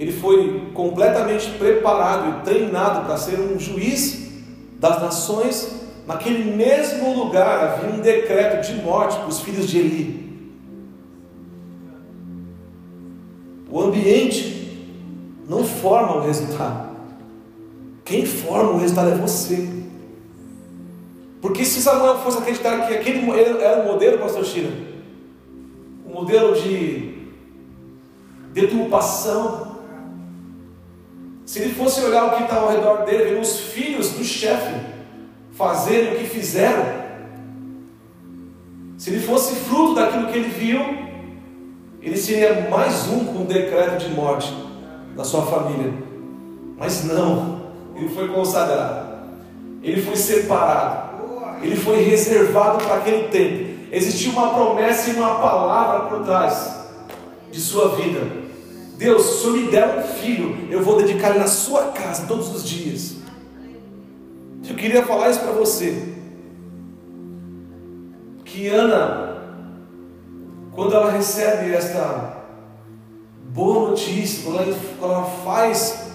[0.00, 4.30] ele foi completamente preparado e treinado para ser um juiz
[4.78, 5.89] das nações.
[6.06, 10.30] Naquele mesmo lugar havia um decreto de morte para os filhos de Eli.
[13.70, 14.60] O ambiente
[15.48, 16.90] não forma o resultado.
[18.04, 19.68] Quem forma o resultado é você.
[21.40, 23.30] Porque se Samuel fosse acreditar que aquele
[23.62, 24.70] era o modelo, pastor China,
[26.06, 27.14] um modelo de
[28.52, 29.78] deturpação,
[31.46, 34.89] se ele fosse olhar o que está ao redor dele, ver os filhos do chefe
[35.60, 36.86] fazerem o que fizeram,
[38.96, 40.80] se ele fosse fruto daquilo que ele viu,
[42.00, 44.50] ele seria mais um com um decreto de morte
[45.14, 45.92] da sua família.
[46.78, 47.60] Mas não,
[47.94, 49.18] ele foi consagrado,
[49.82, 51.10] ele foi separado,
[51.62, 53.70] ele foi reservado para aquele tempo.
[53.92, 56.86] Existia uma promessa e uma palavra por trás
[57.52, 58.20] de sua vida.
[58.96, 62.54] Deus, se o me der um filho, eu vou dedicar ele na sua casa todos
[62.54, 63.19] os dias.
[64.68, 66.14] Eu queria falar isso para você.
[68.44, 69.42] Que Ana,
[70.72, 72.44] quando ela recebe esta
[73.52, 76.10] boa notícia, quando ela, quando ela faz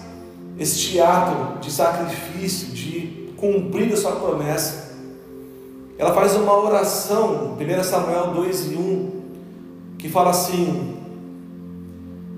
[0.58, 4.86] este ato de sacrifício, de cumprir a sua promessa,
[5.98, 9.22] ela faz uma oração, 1 Samuel 2 e 1,
[9.98, 10.96] que fala assim: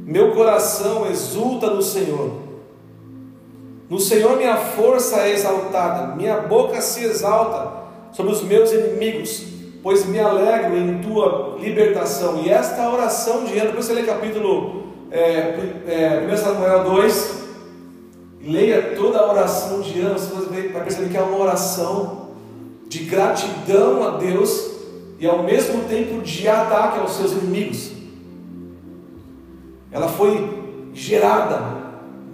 [0.05, 2.48] Meu coração exulta no Senhor,
[3.89, 9.45] no Senhor minha força é exaltada, minha boca se exalta sobre os meus inimigos,
[9.83, 12.43] pois me alegro em tua libertação.
[12.45, 17.39] E esta oração de Ana, depois você lê capítulo é, é, 1 Samuel 2,
[18.43, 22.29] leia toda a oração de Ana, você vai perceber que é uma oração
[22.89, 24.71] de gratidão a Deus
[25.19, 27.93] e ao mesmo tempo de ataque aos seus inimigos.
[29.91, 30.59] Ela foi
[30.93, 31.79] gerada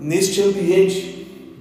[0.00, 1.13] neste ambiente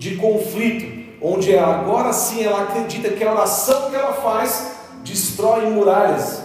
[0.04, 6.42] de conflito, onde agora sim ela acredita que a oração que ela faz destrói muralhas.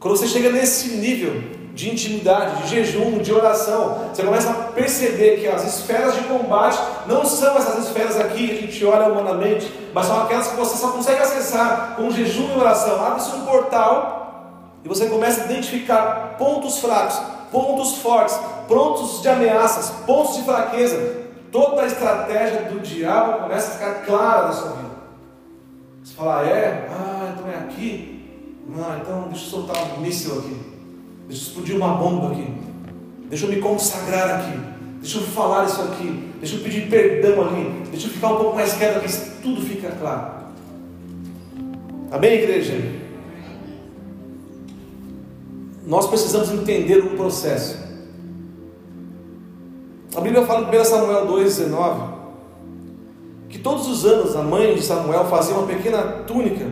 [0.00, 1.34] Quando você chega nesse nível
[1.74, 6.78] de intimidade, de jejum, de oração, você começa a perceber que as esferas de combate
[7.06, 10.78] não são essas esferas aqui que a gente olha humanamente, mas são aquelas que você
[10.78, 13.04] só consegue acessar com jejum e oração.
[13.04, 17.20] Abre-se um portal e você começa a identificar pontos fracos,
[17.52, 21.25] pontos fortes, pontos de ameaças, pontos de fraqueza,
[21.56, 24.90] toda a estratégia do diabo começa a ficar clara na sua vida.
[26.04, 26.88] Você fala, ah, é?
[26.90, 28.60] Ah, então é aqui?
[28.78, 30.56] Ah, então deixa eu soltar um míssil aqui.
[31.26, 32.46] Deixa eu explodir uma bomba aqui.
[33.30, 34.60] Deixa eu me consagrar aqui.
[35.00, 36.30] Deixa eu falar isso aqui.
[36.40, 37.84] Deixa eu pedir perdão ali.
[37.90, 39.12] Deixa eu ficar um pouco mais quieto aqui.
[39.42, 40.32] Tudo fica claro.
[42.10, 42.74] Amém, igreja?
[45.86, 47.85] Nós precisamos entender um processo.
[50.16, 52.16] A Bíblia fala em 1 Samuel 2,19
[53.50, 56.64] que todos os anos a mãe de Samuel fazia uma pequena túnica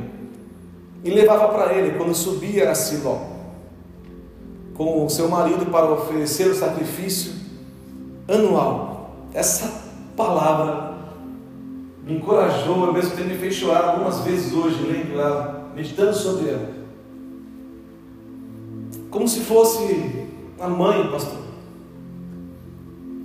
[1.05, 3.19] e levava para ele quando subia a Siló
[4.73, 7.35] com o seu marido para oferecer o sacrifício
[8.27, 9.11] anual.
[9.35, 9.71] Essa
[10.17, 10.95] palavra
[12.03, 16.49] me encorajou, ao mesmo tempo me fez chorar algumas vezes hoje, lendo ela, meditando sobre
[16.49, 16.71] ela.
[19.11, 20.27] Como se fosse
[20.59, 21.44] a mãe, pastor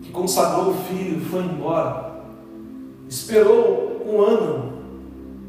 [0.10, 2.24] que consagrou o filho e foi embora.
[3.08, 4.74] Esperou um ano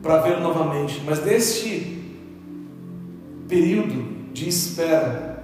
[0.02, 1.98] para vê-lo novamente, mas neste
[3.48, 5.42] período de espera,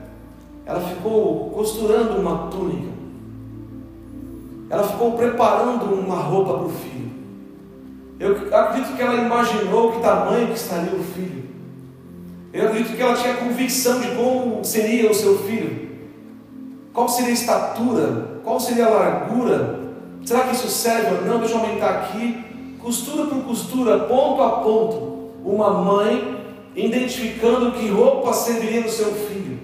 [0.66, 2.92] ela ficou costurando uma túnica,
[4.68, 7.06] ela ficou preparando uma roupa para o filho.
[8.18, 11.44] Eu acredito que ela imaginou que tamanho que estaria o filho.
[12.52, 15.85] Eu acredito que ela tinha convicção de como seria o seu filho,
[16.96, 19.80] qual seria a estatura, qual seria a largura?
[20.24, 21.40] Será que isso serve ou não?
[21.40, 22.42] Deixa eu aumentar aqui.
[22.80, 25.30] Costura por costura, ponto a ponto.
[25.44, 26.40] Uma mãe
[26.74, 29.58] identificando que roupa serviria no seu filho.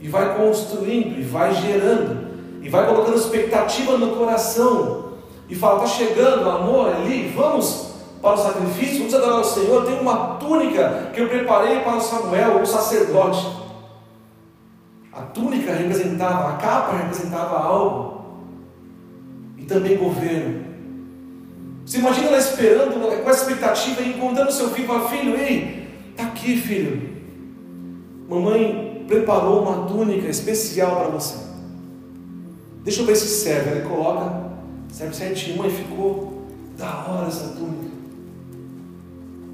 [0.00, 2.26] E vai construindo, e vai gerando,
[2.62, 5.10] e vai colocando expectativa no coração.
[5.50, 7.90] E fala: está chegando, amor, ali, vamos
[8.22, 9.84] para o sacrifício, vamos adorar o Senhor.
[9.84, 13.65] Tem uma túnica que eu preparei para o Samuel, o sacerdote.
[15.16, 18.26] A túnica representava, a capa representava algo.
[19.56, 20.66] E também governo.
[21.86, 26.58] Você imagina ela esperando, com essa expectativa, encontrando seu filho, fala, filho, ei, está aqui,
[26.58, 27.16] filho.
[28.28, 31.36] Mamãe preparou uma túnica especial para você.
[32.84, 33.70] Deixa eu ver se serve.
[33.70, 34.50] Ela coloca,
[34.92, 36.46] serve certinho, mãe, ficou
[36.76, 37.96] da hora essa túnica.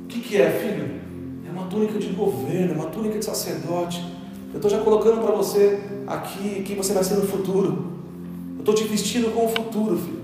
[0.04, 1.00] O que, que é, filho?
[1.46, 4.11] É uma túnica de governo, é uma túnica de sacerdote.
[4.52, 7.92] Eu estou já colocando para você aqui quem você vai ser no futuro.
[8.54, 10.22] Eu estou te vestindo com o futuro, filho.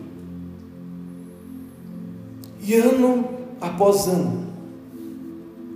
[2.63, 3.25] E ano
[3.61, 4.47] após ano,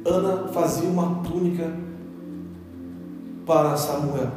[0.05, 1.73] Ana fazia uma túnica
[3.47, 4.31] para Samuel.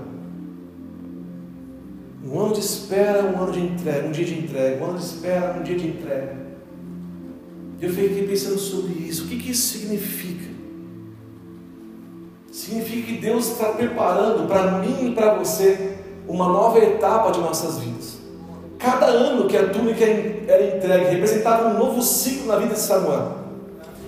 [2.23, 5.05] Um ano de espera, um ano de entrega, um dia de entrega, um ano de
[5.05, 6.45] espera, um dia de entrega.
[7.81, 9.25] Eu fiquei pensando sobre isso.
[9.25, 10.54] O que, que isso significa?
[12.55, 17.79] Significa que Deus está preparando para mim e para você uma nova etapa de nossas
[17.79, 18.15] vidas.
[18.79, 23.33] Cada ano que a túnica era entregue representava um novo ciclo na vida de Samuel.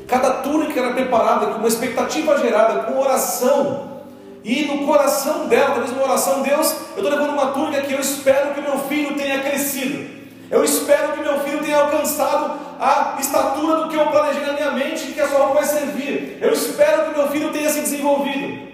[0.08, 3.98] Cada túnica era preparada com uma expectativa gerada, com oração.
[4.45, 8.00] E no coração dela, talvez uma oração, Deus, eu estou levando uma túnica que eu
[8.00, 10.16] espero que meu filho tenha crescido.
[10.50, 14.72] Eu espero que meu filho tenha alcançado a estatura do que eu planejei na minha
[14.72, 16.38] mente que a sua roupa vai servir.
[16.41, 18.68] Eu espero que meu filho tenha se desenvolvido.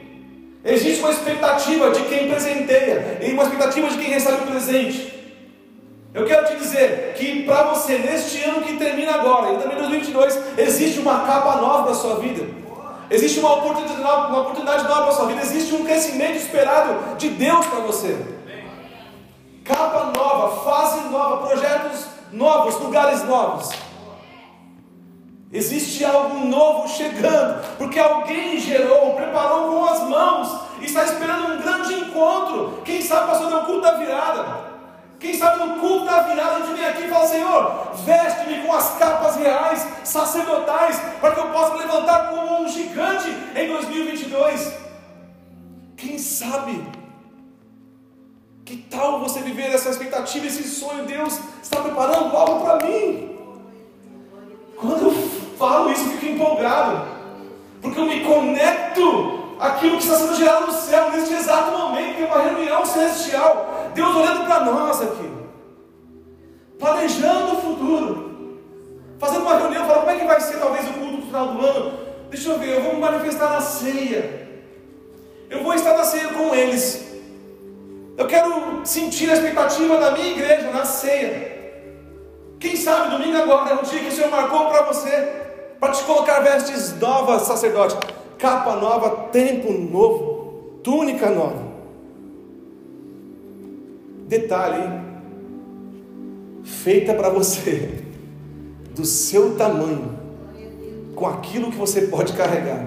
[0.64, 5.14] Existe uma expectativa de quem presenteia e uma expectativa de quem recebe o presente.
[6.14, 10.40] Eu quero te dizer que para você, neste ano que termina agora, e também 2022,
[10.60, 12.46] existe uma capa nova para sua vida.
[13.10, 15.42] Existe uma oportunidade, uma oportunidade nova para sua vida.
[15.42, 18.16] Existe um crescimento esperado de Deus para você.
[19.64, 23.70] Capa nova, fase nova, projetos novos, lugares novos.
[25.52, 31.94] Existe algo novo chegando, porque alguém gerou, preparou com as mãos, está esperando um grande
[31.94, 32.82] encontro.
[32.84, 34.74] Quem sabe, pastor, no culto da virada.
[35.20, 38.74] Quem sabe no culto da virada a gente vem aqui e fala: Senhor, veste-me com
[38.74, 44.74] as capas reais, sacerdotais, para que eu possa levantar como um gigante em 2022.
[45.96, 47.03] Quem sabe?
[48.66, 51.06] Que tal você viver essa expectativa, esse sonho?
[51.06, 53.38] Deus está preparando algo para mim.
[54.78, 55.12] Quando eu
[55.58, 57.06] falo isso, eu fico empolgado,
[57.82, 62.24] porque eu me conecto àquilo que está sendo gerado no céu neste exato momento, que
[62.24, 63.92] é uma reunião celestial.
[63.94, 65.30] Deus olhando para nós aqui,
[66.80, 68.60] planejando o futuro,
[69.20, 71.66] fazendo uma reunião, falando como é que vai ser talvez o culto no final do
[71.66, 72.00] ano.
[72.30, 74.42] Deixa eu ver, eu vou me manifestar na ceia.
[75.50, 77.13] Eu vou estar na ceia com eles.
[78.18, 81.52] Eu quero sentir a expectativa da minha igreja na ceia.
[82.60, 85.32] Quem sabe domingo agora é um dia que o Senhor marcou para você,
[85.80, 87.96] para te colocar vestes novas, sacerdote,
[88.38, 91.74] capa nova, tempo novo, túnica nova.
[94.28, 95.04] Detalhe, hein?
[96.64, 97.90] feita para você,
[98.96, 100.18] do seu tamanho,
[101.16, 102.86] com aquilo que você pode carregar.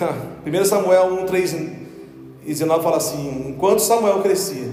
[0.46, 4.70] 1 Samuel 1, 3 e 19 fala assim: Enquanto Samuel crescia,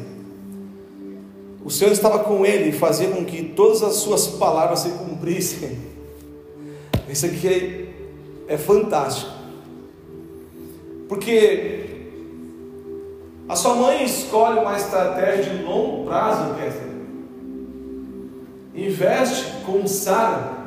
[1.64, 5.78] o Senhor estava com ele e fazia com que todas as suas palavras se cumprissem.
[7.10, 7.94] Isso aqui
[8.48, 9.32] é, é fantástico.
[11.08, 11.86] Porque
[13.48, 16.88] a sua mãe escolhe uma estratégia de longo prazo, Kester.
[18.76, 20.58] Investe com Sara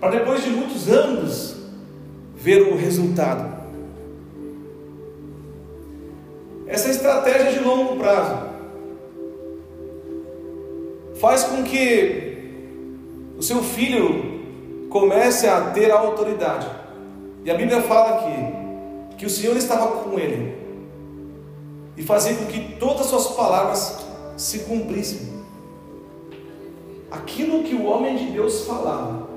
[0.00, 1.56] para depois de muitos anos
[2.34, 3.55] ver o resultado.
[6.66, 8.46] Essa estratégia de longo prazo
[11.20, 12.26] faz com que
[13.38, 16.68] o seu filho comece a ter a autoridade.
[17.44, 20.56] E a Bíblia fala aqui que o Senhor estava com ele
[21.96, 24.04] e fazia com que todas as suas palavras
[24.36, 25.36] se cumprissem.
[27.10, 29.28] Aquilo que o homem de Deus falava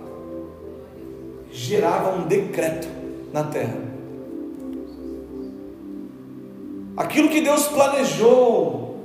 [1.52, 2.88] gerava um decreto
[3.32, 3.89] na terra.
[7.00, 9.00] Aquilo que Deus planejou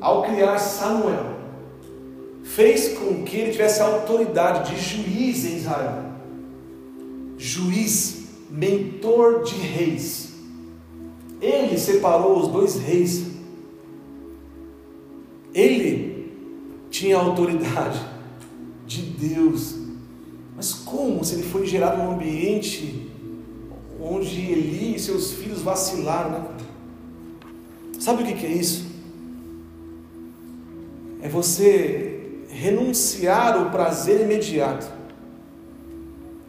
[0.00, 1.26] ao criar Samuel
[2.44, 6.04] fez com que ele tivesse a autoridade de juiz em Israel.
[7.36, 10.34] Juiz, mentor de reis.
[11.40, 13.26] Ele separou os dois reis.
[15.52, 16.32] Ele
[16.90, 18.06] tinha a autoridade
[18.86, 19.74] de Deus.
[20.54, 23.10] Mas como se ele foi gerado num ambiente
[24.00, 26.65] onde Eli e seus filhos vacilaram, né?
[28.06, 28.86] Sabe o que é isso?
[31.20, 34.86] É você renunciar o prazer imediato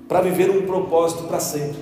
[0.07, 1.79] para viver um propósito para sempre.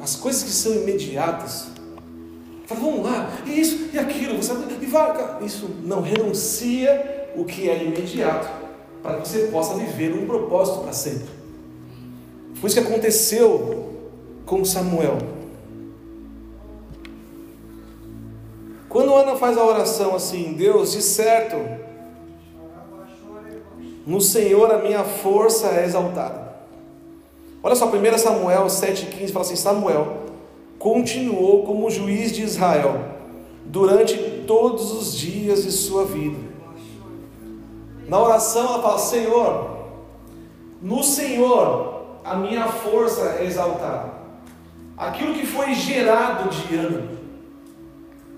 [0.00, 1.68] As coisas que são imediatas,
[2.64, 7.68] fala, vamos lá, e isso e aquilo, você e vai, isso não renuncia o que
[7.68, 8.48] é imediato
[9.02, 11.28] para que você possa viver um propósito para sempre.
[12.54, 14.08] Foi isso que aconteceu
[14.46, 15.39] com Samuel.
[18.90, 21.56] Quando Ana faz a oração assim, Deus, de certo,
[24.04, 26.50] no Senhor a minha força é exaltada.
[27.62, 30.24] Olha só, 1 Samuel 7,15 fala assim: Samuel
[30.76, 33.00] continuou como juiz de Israel
[33.64, 36.40] durante todos os dias de sua vida.
[38.08, 39.70] Na oração ela fala: Senhor,
[40.82, 44.10] no Senhor a minha força é exaltada.
[44.96, 47.20] Aquilo que foi gerado de Ana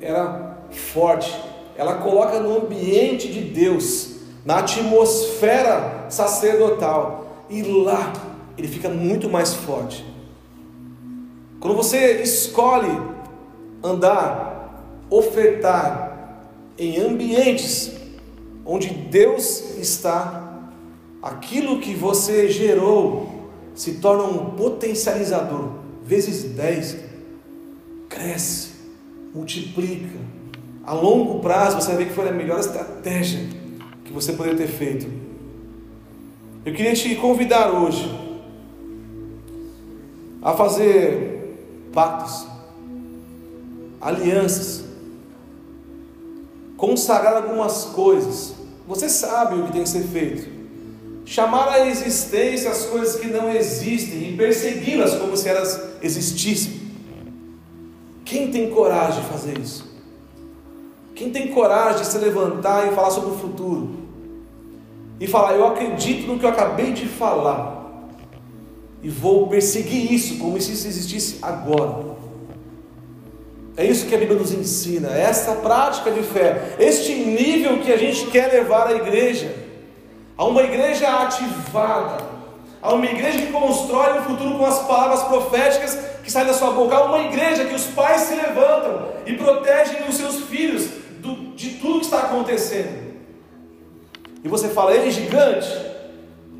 [0.02, 0.41] era
[0.78, 1.34] forte.
[1.76, 8.12] Ela coloca no ambiente de Deus, na atmosfera sacerdotal, e lá
[8.56, 10.04] ele fica muito mais forte.
[11.60, 12.90] Quando você escolhe
[13.82, 16.40] andar, ofertar
[16.78, 17.92] em ambientes
[18.64, 20.70] onde Deus está,
[21.22, 25.70] aquilo que você gerou se torna um potencializador,
[26.04, 26.96] vezes 10,
[28.08, 28.70] cresce,
[29.34, 30.18] multiplica.
[30.84, 33.40] A longo prazo você vai ver que foi a melhor estratégia
[34.04, 35.06] que você poderia ter feito.
[36.64, 38.10] Eu queria te convidar hoje
[40.40, 41.56] a fazer
[41.92, 42.46] pactos,
[44.00, 44.84] alianças,
[46.76, 48.54] consagrar algumas coisas.
[48.88, 50.50] Você sabe o que tem que ser feito.
[51.24, 56.80] Chamar à existência as coisas que não existem e persegui-las como se elas existissem.
[58.24, 59.91] Quem tem coragem de fazer isso?
[61.22, 63.90] Quem tem coragem de se levantar e falar sobre o futuro?
[65.20, 68.10] E falar, eu acredito no que eu acabei de falar.
[69.00, 72.06] E vou perseguir isso como se isso existisse agora.
[73.76, 77.92] É isso que a Bíblia nos ensina, é essa prática de fé, este nível que
[77.92, 79.54] a gente quer levar à igreja,
[80.36, 82.24] a uma igreja ativada,
[82.82, 86.72] a uma igreja que constrói um futuro com as palavras proféticas que saem da sua
[86.72, 91.01] boca, a uma igreja que os pais se levantam e protegem os seus filhos
[91.62, 93.12] de tudo que está acontecendo.
[94.42, 95.68] E você fala, ele gigante?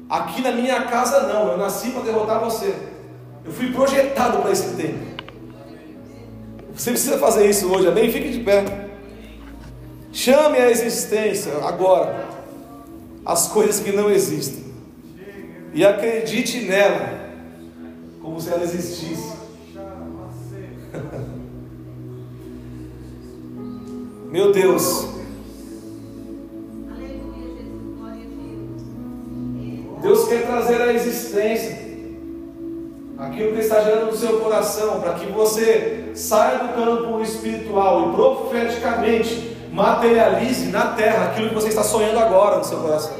[0.08, 2.72] Aqui na minha casa não, eu nasci para derrotar você.
[3.44, 5.12] Eu fui projetado para esse tempo.
[6.72, 8.12] Você precisa fazer isso hoje, amém?
[8.12, 8.64] Fique de pé.
[10.12, 12.28] Chame a existência agora
[13.24, 14.62] as coisas que não existem.
[15.74, 17.20] E acredite nela
[18.20, 19.31] como se ela existisse.
[24.32, 25.08] Meu Deus.
[30.00, 31.82] Deus quer trazer a existência
[33.18, 38.14] aquilo que está gerando no seu coração, para que você saia do campo espiritual e
[38.14, 43.14] profeticamente materialize na terra aquilo que você está sonhando agora no seu coração.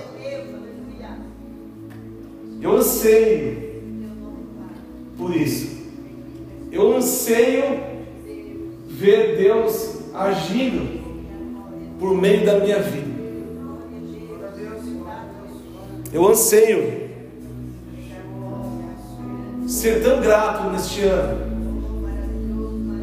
[2.63, 3.83] Eu anseio
[5.19, 5.77] por isso.
[6.73, 7.81] Eu anseio
[8.89, 11.02] ver Deus agindo
[12.03, 13.13] por meio da minha vida.
[16.13, 17.09] Eu anseio
[19.69, 21.53] ser tão grato neste ano.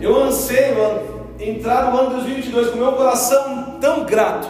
[0.02, 0.76] Eu anseio
[1.40, 4.50] entrar no ano 2022 com meu coração tão grato,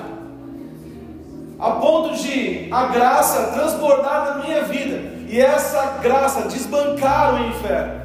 [1.60, 8.00] a ponto de a graça transbordar na minha vida e essa graça desbancar o inferno.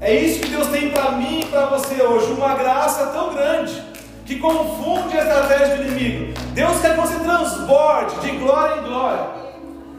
[0.00, 3.87] É isso que Deus tem para mim e para você hoje, uma graça tão grande
[4.28, 6.34] que confunde a estratégia do inimigo.
[6.52, 9.26] Deus quer que você transborde de glória em glória.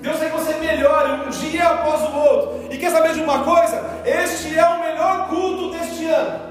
[0.02, 2.68] Deus quer que você melhore um dia após o outro.
[2.70, 3.84] E quer saber de uma coisa?
[4.06, 6.42] Este é o melhor culto deste ano.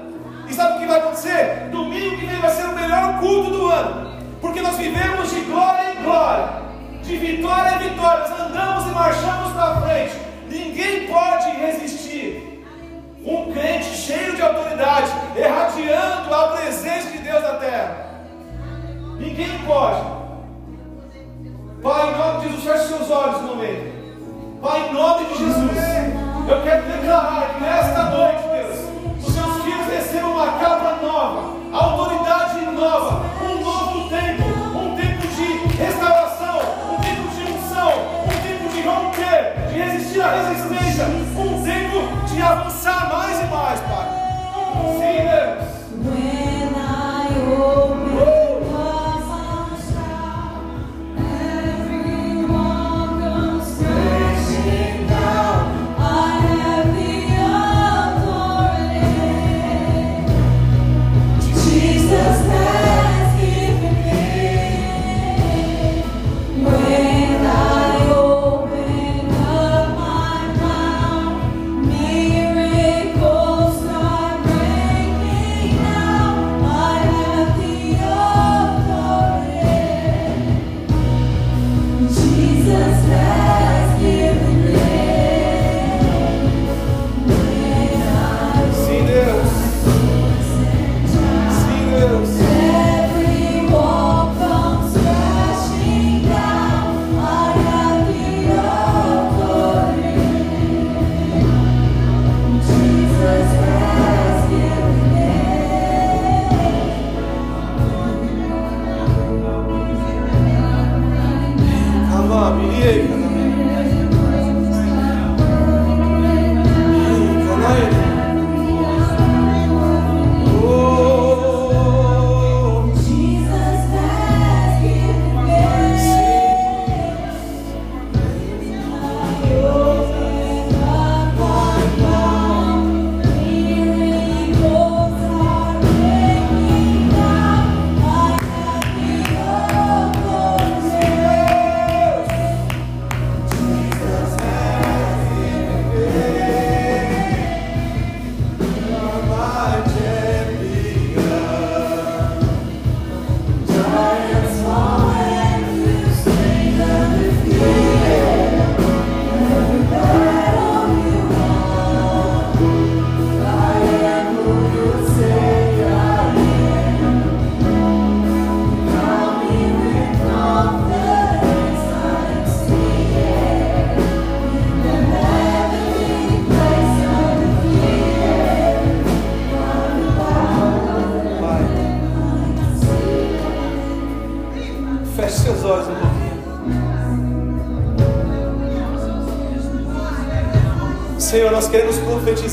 [0.49, 1.69] E sabe o que vai acontecer?
[1.71, 4.19] Domingo que vem vai ser o melhor culto do ano.
[4.41, 6.49] Porque nós vivemos de glória em glória,
[7.01, 8.27] de vitória em vitória.
[8.27, 10.15] Nós andamos e marchamos para frente.
[10.49, 12.08] Ninguém pode resistir.
[13.25, 18.09] Um crente cheio de autoridade, irradiando a presença de Deus na terra.
[19.17, 20.01] Ninguém pode.
[21.83, 24.59] Pai, em nome de Jesus, feche seus olhos no momento.
[24.61, 25.77] Pai, em nome de Jesus,
[26.49, 32.65] eu quero declarar que nesta noite, Deus, os seus filhos recebam uma capa nova, autoridade
[32.65, 34.43] nova, um novo tempo,
[34.77, 36.59] um tempo de restauração,
[36.91, 37.91] um tempo de unção,
[38.23, 41.58] um tempo de romper, de resistir à resistência, um
[42.41, 44.07] avançar mais e mais, Pai.
[44.97, 45.28] Sim,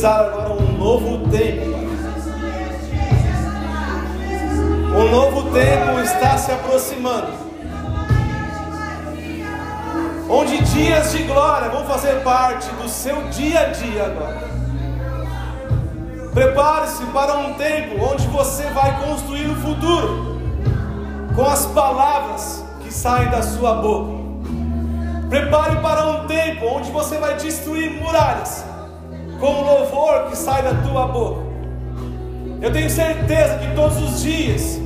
[0.06, 1.76] profetizar agora um novo tempo.
[4.96, 7.32] Um novo tempo está se aproximando.
[10.28, 14.56] Onde dias de glória vão fazer parte do seu dia a dia agora.
[16.32, 20.40] Prepare-se para um tempo onde você vai construir o futuro
[21.34, 24.16] com as palavras que saem da sua boca.
[25.28, 28.65] Prepare para um tempo onde você vai destruir muralhas
[30.66, 31.42] da tua boca.
[32.60, 34.80] Eu tenho certeza que todos os dias,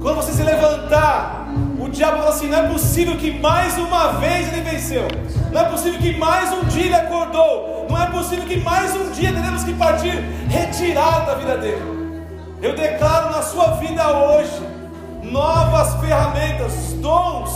[0.00, 1.48] quando você se levantar,
[1.78, 5.06] o diabo fala assim: não é possível que mais uma vez ele venceu,
[5.52, 9.10] não é possível que mais um dia ele acordou, não é possível que mais um
[9.10, 10.14] dia teremos que partir
[10.48, 11.98] retirado da vida dele.
[12.62, 14.62] Eu declaro na sua vida hoje
[15.22, 17.50] novas ferramentas, dons,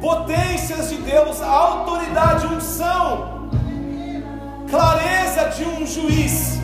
[0.00, 3.48] potências de Deus, autoridade, unção,
[4.68, 6.60] clareza de um juiz,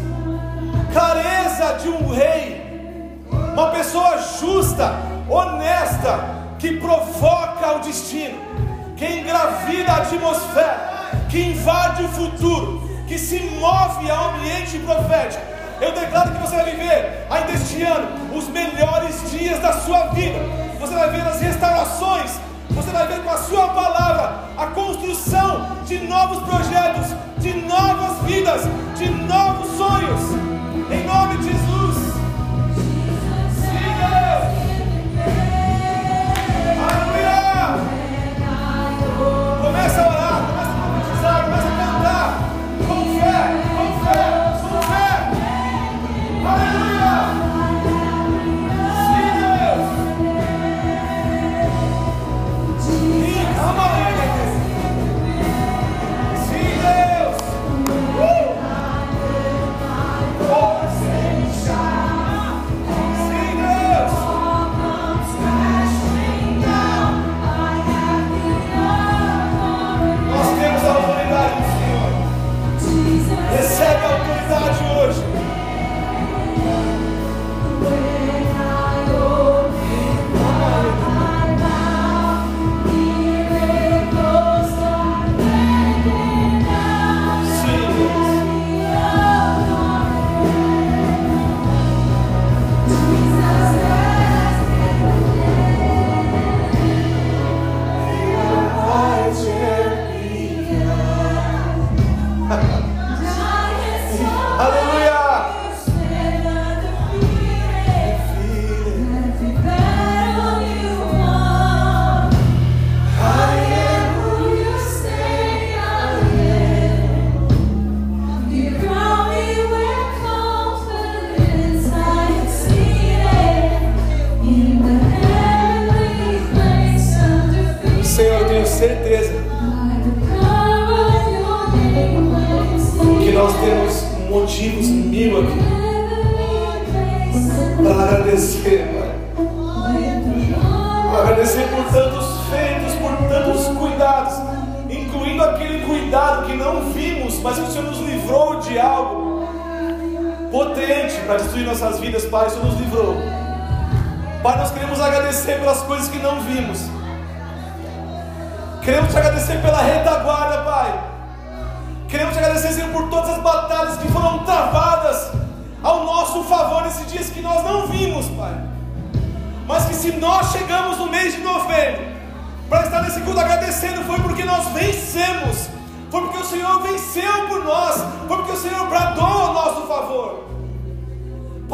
[0.97, 3.23] clareza de um rei,
[3.53, 4.95] uma pessoa justa,
[5.29, 6.19] honesta,
[6.59, 8.39] que provoca o destino,
[8.97, 15.43] que engravida a atmosfera, que invade o futuro, que se move ao ambiente profético.
[15.83, 20.39] Eu declaro que você vai viver ainda este ano os melhores dias da sua vida.
[20.81, 25.99] Você vai ver as restaurações você vai ver com a sua palavra a construção de
[26.01, 28.63] novos projetos, de novas vidas,
[28.99, 30.56] de novos sonhos.
[30.89, 31.86] Em nome de Jesus.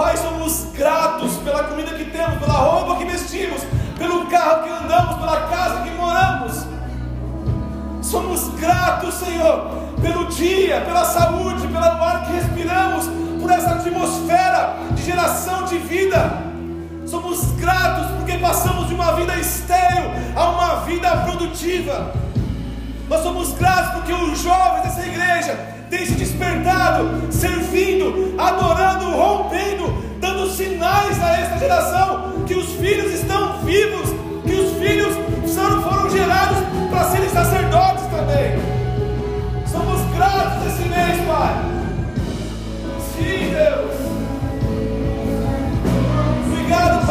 [0.03, 3.63] Pai, somos gratos pela comida que temos, pela roupa que vestimos,
[3.97, 6.67] pelo carro que andamos, pela casa que moramos.
[8.03, 9.71] Somos gratos, Senhor,
[10.03, 13.07] pelo dia, pela saúde, pelo ar que respiramos,
[13.41, 16.33] por essa atmosfera de geração de vida.
[17.07, 22.13] Somos gratos porque passamos de uma vida estéril a uma vida produtiva.
[23.09, 30.49] Nós somos gratos porque os jovens dessa igreja tem se despertado, servindo, adorando, rompendo, dando
[30.49, 34.09] sinais a esta geração que os filhos estão vivos,
[34.47, 35.15] que os filhos
[35.55, 36.57] foram, foram gerados
[36.89, 38.59] para serem sacerdotes também.
[39.67, 41.63] Somos gratos esse mês, Pai.
[43.15, 43.93] Sim, Deus.
[46.47, 47.02] Obrigado,